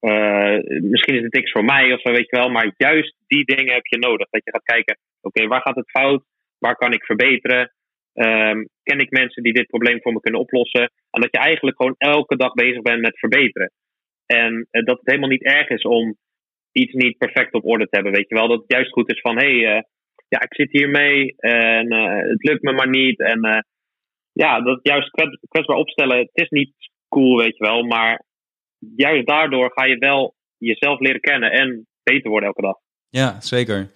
[0.00, 2.48] uh, misschien is het niks voor mij of zo, weet je wel.
[2.48, 4.28] Maar juist die dingen heb je nodig.
[4.30, 6.24] Dat je gaat kijken, oké, waar gaat het fout?
[6.58, 7.74] Waar kan ik verbeteren?
[8.18, 10.92] Um, ken ik mensen die dit probleem voor me kunnen oplossen?
[11.10, 13.72] En dat je eigenlijk gewoon elke dag bezig bent met verbeteren.
[14.26, 16.16] En uh, dat het helemaal niet erg is om
[16.72, 18.12] iets niet perfect op orde te hebben.
[18.12, 19.82] Weet je wel, dat het juist goed is van hé, hey, uh,
[20.28, 23.20] ja, ik zit hiermee en uh, het lukt me maar niet.
[23.20, 23.64] En
[24.32, 26.72] ja, dat juist kwets, kwetsbaar opstellen, het is niet
[27.08, 27.82] cool, weet je wel.
[27.82, 28.24] Maar
[28.96, 32.76] juist daardoor ga je wel jezelf leren kennen en beter worden elke dag.
[33.08, 33.90] Ja, zeker.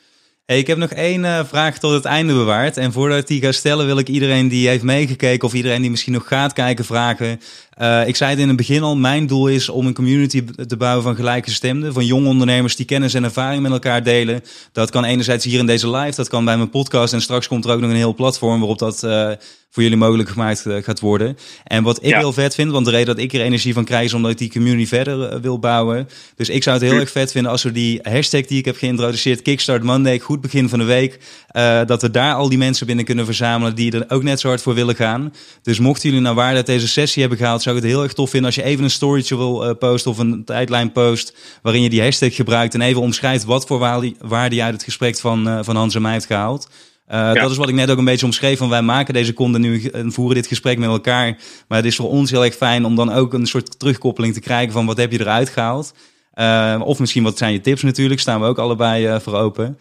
[0.57, 2.77] Ik heb nog één uh, vraag tot het einde bewaard.
[2.77, 5.91] En voordat ik die ga stellen, wil ik iedereen die heeft meegekeken of iedereen die
[5.91, 7.41] misschien nog gaat kijken vragen.
[7.81, 10.77] Uh, ik zei het in het begin al, mijn doel is om een community te
[10.77, 11.93] bouwen van gelijkgestemden.
[11.93, 14.43] Van jonge ondernemers die kennis en ervaring met elkaar delen.
[14.73, 17.13] Dat kan enerzijds hier in deze live, dat kan bij mijn podcast.
[17.13, 19.31] En straks komt er ook nog een heel platform waarop dat uh,
[19.71, 21.37] voor jullie mogelijk gemaakt gaat worden.
[21.65, 22.19] En wat ik ja.
[22.19, 24.39] heel vet vind, want de reden dat ik er energie van krijg is omdat ik
[24.39, 26.09] die community verder wil bouwen.
[26.37, 28.77] Dus ik zou het heel erg vet vinden als we die hashtag die ik heb
[28.77, 31.19] geïntroduceerd, Kickstart Monday, goed begin van de week,
[31.57, 34.49] uh, dat we daar al die mensen binnen kunnen verzamelen die er ook net zo
[34.49, 35.33] hard voor willen gaan.
[35.63, 38.13] Dus mochten jullie nou waarde uit deze sessie hebben gehaald, zou ik het heel erg
[38.13, 41.83] tof vinden als je even een storytje wil uh, posten of een tijdlijn post waarin
[41.83, 43.79] je die hashtag gebruikt en even omschrijft wat voor
[44.19, 46.69] waarde je uit het gesprek van, uh, van Hans en mij hebt gehaald.
[47.11, 47.33] Uh, ja.
[47.33, 48.59] Dat is wat ik net ook een beetje omschreef.
[48.59, 51.39] Van wij maken deze content nu en voeren dit gesprek met elkaar.
[51.69, 54.41] Maar het is voor ons heel erg fijn om dan ook een soort terugkoppeling te
[54.41, 55.95] krijgen van wat heb je eruit gehaald.
[56.35, 58.21] Uh, of misschien wat zijn je tips natuurlijk.
[58.21, 59.79] Staan we ook allebei uh, voor open.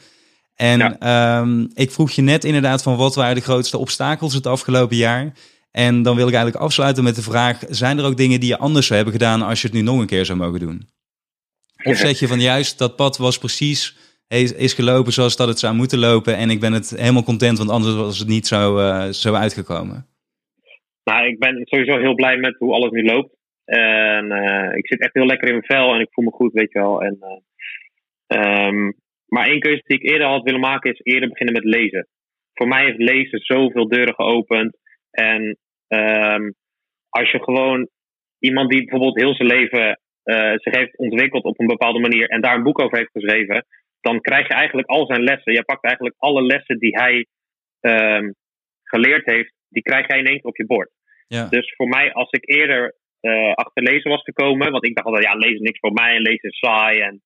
[0.55, 1.39] En ja.
[1.39, 5.33] um, ik vroeg je net inderdaad van wat waren de grootste obstakels het afgelopen jaar.
[5.71, 8.57] En dan wil ik eigenlijk afsluiten met de vraag: zijn er ook dingen die je
[8.57, 10.87] anders zou hebben gedaan als je het nu nog een keer zou mogen doen?
[11.83, 13.95] Of zeg je van juist dat pad was precies
[14.37, 16.37] is gelopen zoals dat het zou moeten lopen.
[16.37, 20.05] En ik ben het helemaal content, want anders was het niet zo, uh, zo uitgekomen.
[21.03, 23.35] Nou, ik ben sowieso heel blij met hoe alles nu loopt.
[23.65, 26.53] En uh, ik zit echt heel lekker in mijn vel en ik voel me goed,
[26.53, 27.01] weet je wel.
[27.01, 27.17] En,
[28.27, 28.93] uh, um,
[29.25, 32.07] maar één keuze die ik eerder had willen maken is eerder beginnen met lezen.
[32.53, 34.77] Voor mij heeft lezen zoveel deuren geopend.
[35.11, 35.57] En
[35.87, 36.53] um,
[37.09, 37.89] als je gewoon
[38.39, 39.99] iemand die bijvoorbeeld heel zijn leven
[40.55, 43.65] zich heeft ontwikkeld op een bepaalde manier en daar een boek over heeft geschreven,
[44.01, 45.53] dan krijg je eigenlijk al zijn lessen.
[45.53, 47.25] Je pakt eigenlijk alle lessen die hij
[47.79, 48.35] um,
[48.83, 50.91] geleerd heeft, die krijg jij in één keer op je bord.
[51.27, 51.47] Ja.
[51.49, 55.25] Dus voor mij, als ik eerder uh, achter lezen was gekomen, want ik dacht altijd,
[55.25, 56.99] ja, lezen niks voor mij en lezen is saai.
[56.99, 57.21] En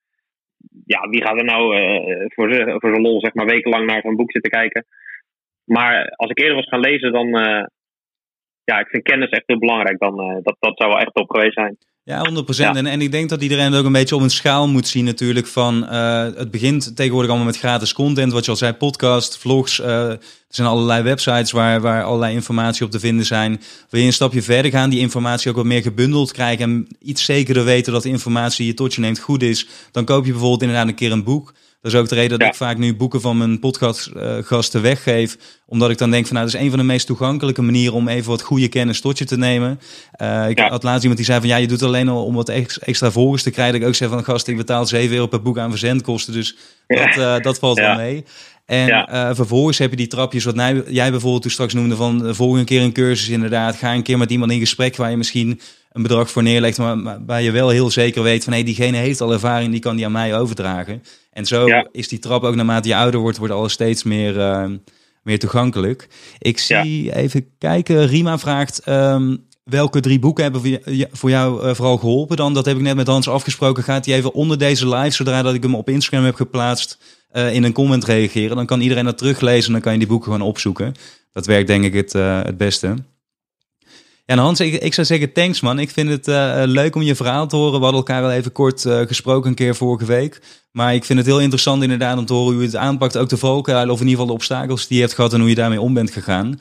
[0.85, 4.15] ja, wie gaat er nou uh, voor zijn voor lol, zeg maar, wekenlang naar zo'n
[4.15, 4.85] boek zitten kijken.
[5.63, 7.27] Maar als ik eerder was gaan lezen, dan.
[7.27, 7.65] Uh,
[8.65, 9.99] ja, ik vind kennis echt heel belangrijk.
[9.99, 11.77] Dan, dat, dat zou wel echt op geweest zijn.
[12.05, 12.45] Ja, 100%.
[12.45, 12.75] Ja.
[12.75, 15.05] En, en ik denk dat iedereen het ook een beetje op een schaal moet zien
[15.05, 15.47] natuurlijk.
[15.47, 18.31] Van, uh, het begint tegenwoordig allemaal met gratis content.
[18.31, 19.79] Wat je al zei, podcast, vlogs.
[19.79, 23.61] Uh, er zijn allerlei websites waar, waar allerlei informatie op te vinden zijn.
[23.89, 26.63] Wil je een stapje verder gaan, die informatie ook wat meer gebundeld krijgen...
[26.63, 29.67] en iets zekerder weten dat de informatie die je tot je neemt goed is...
[29.91, 31.53] dan koop je bijvoorbeeld inderdaad een keer een boek
[31.83, 35.37] Dat is ook de reden dat ik vaak nu boeken van mijn podcastgasten uh, weggeef.
[35.65, 38.07] Omdat ik dan denk van nou, dat is een van de meest toegankelijke manieren om
[38.07, 39.79] even wat goede kennis tot je te nemen.
[40.21, 42.49] Uh, ik had laatst iemand die zei van ja, je doet alleen al om wat
[42.79, 43.73] extra volgers te krijgen.
[43.73, 46.33] Dat ik ook zei van gast, ik betaal 7 euro per boek aan verzendkosten.
[46.33, 46.57] Dus
[46.87, 48.23] dat, uh, dat valt wel mee.
[48.65, 49.35] En ja.
[49.35, 50.55] vervolgens heb je die trapjes, wat
[50.87, 53.75] jij bijvoorbeeld toen straks noemde, van de volgende keer een cursus inderdaad.
[53.75, 55.59] Ga een keer met iemand in gesprek waar je misschien
[55.93, 58.97] een bedrag voor neerlegt, maar waar je wel heel zeker weet van hé, hey, diegene
[58.97, 61.03] heeft al ervaring, die kan die aan mij overdragen.
[61.31, 64.65] En zo is die trap ook naarmate je ouder wordt, wordt alles steeds meer, uh,
[65.23, 66.07] meer toegankelijk.
[66.39, 70.79] Ik zie even kijken, Rima vraagt um, welke drie boeken hebben
[71.11, 72.53] voor jou uh, vooral geholpen dan?
[72.53, 73.83] Dat heb ik net met Hans afgesproken.
[73.83, 76.97] Gaat hij even onder deze live, zodra dat ik hem op Instagram heb geplaatst,
[77.33, 78.55] uh, in een comment reageren?
[78.55, 80.93] Dan kan iedereen dat teruglezen en dan kan je die boeken gewoon opzoeken.
[81.31, 82.95] Dat werkt denk ik het, het beste.
[84.25, 85.79] Ja, Hans, ik, zou zeggen thanks man.
[85.79, 87.79] Ik vind het uh, leuk om je verhaal te horen.
[87.79, 90.41] We hadden elkaar al even kort uh, gesproken een keer vorige week.
[90.71, 93.17] Maar ik vind het heel interessant inderdaad om te horen hoe je het aanpakt.
[93.17, 95.49] Ook de valkuilen of in ieder geval de obstakels die je hebt gehad en hoe
[95.49, 96.59] je daarmee om bent gegaan.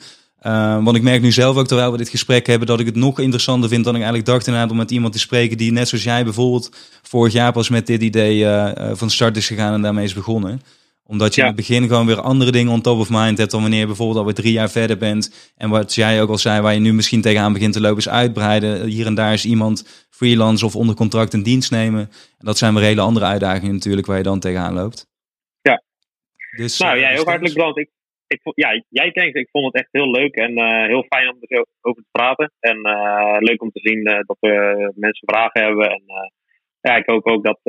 [0.83, 3.19] Want ik merk nu zelf ook terwijl we dit gesprek hebben dat ik het nog
[3.19, 6.03] interessanter vind dan ik eigenlijk dacht inderdaad om met iemand te spreken die net zoals
[6.03, 6.69] jij bijvoorbeeld
[7.01, 8.45] vorig jaar pas met dit idee
[8.93, 10.61] van start is gegaan en daarmee is begonnen
[11.05, 13.61] omdat je in het begin gewoon weer andere dingen on top of mind hebt dan
[13.61, 15.53] wanneer je bijvoorbeeld alweer drie jaar verder bent.
[15.57, 18.09] En wat jij ook al zei, waar je nu misschien tegenaan begint te lopen, is
[18.09, 18.85] uitbreiden.
[18.85, 22.01] Hier en daar is iemand freelance of onder contract een dienst nemen.
[22.37, 25.07] En dat zijn weer hele andere uitdagingen natuurlijk waar je dan tegenaan loopt.
[25.61, 25.83] Ja.
[26.57, 27.77] Dus, nou, jij heel hartelijk bedankt.
[27.77, 27.89] Ik,
[28.27, 31.37] ik, ja, jij denkt, ik vond het echt heel leuk en uh, heel fijn om
[31.39, 32.51] er over te praten.
[32.59, 35.89] En uh, leuk om te zien uh, dat we mensen vragen hebben.
[35.89, 36.03] En
[36.81, 37.59] ja, ik hoop ook dat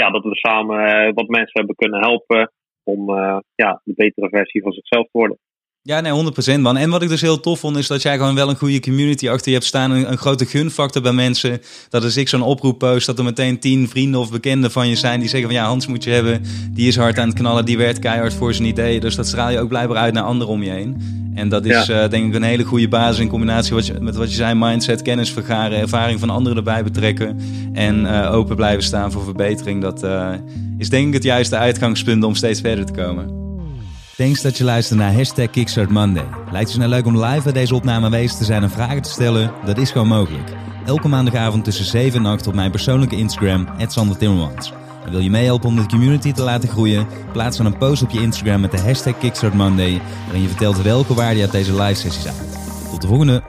[0.00, 4.28] ja, dat we samen eh, wat mensen hebben kunnen helpen om uh, ja, de betere
[4.28, 5.38] versie van zichzelf te worden.
[5.86, 6.12] Ja, nee,
[6.56, 6.76] 100% man.
[6.76, 9.28] En wat ik dus heel tof vond, is dat jij gewoon wel een goede community
[9.28, 9.90] achter je hebt staan.
[9.90, 11.60] Een, een grote gunfactor bij mensen.
[11.88, 14.96] Dat als ik zo'n oproep post, dat er meteen tien vrienden of bekenden van je
[14.96, 16.42] zijn die zeggen van ja, Hans moet je hebben.
[16.70, 19.00] Die is hard aan het knallen, die werkt keihard voor zijn ideeën.
[19.00, 20.96] Dus dat straal je ook blijkbaar uit naar anderen om je heen.
[21.34, 22.04] En dat is ja.
[22.04, 24.54] uh, denk ik een hele goede basis in combinatie wat je, met wat je zei,
[24.54, 27.40] mindset, kennis vergaren, ervaring van anderen erbij betrekken.
[27.72, 29.82] En uh, open blijven staan voor verbetering.
[29.82, 30.32] Dat uh,
[30.78, 33.45] is denk ik het juiste uitgangspunt om steeds verder te komen.
[34.16, 36.26] Thanks dat je luistert naar hashtag Kickstart Monday.
[36.50, 39.10] Lijkt je nou leuk om live bij deze opname aanwezig te zijn en vragen te
[39.10, 39.52] stellen?
[39.64, 40.50] Dat is gewoon mogelijk.
[40.86, 44.72] Elke maandagavond tussen 7 en 8 op mijn persoonlijke Instagram, Sander Timmermans.
[45.04, 47.06] En wil je meehelpen om de community te laten groeien?
[47.32, 50.82] Plaats dan een post op je Instagram met de hashtag Kickstart Monday, waarin je vertelt
[50.82, 52.90] welke waarde je uit deze live sessies haalt.
[52.90, 53.42] Tot de volgende!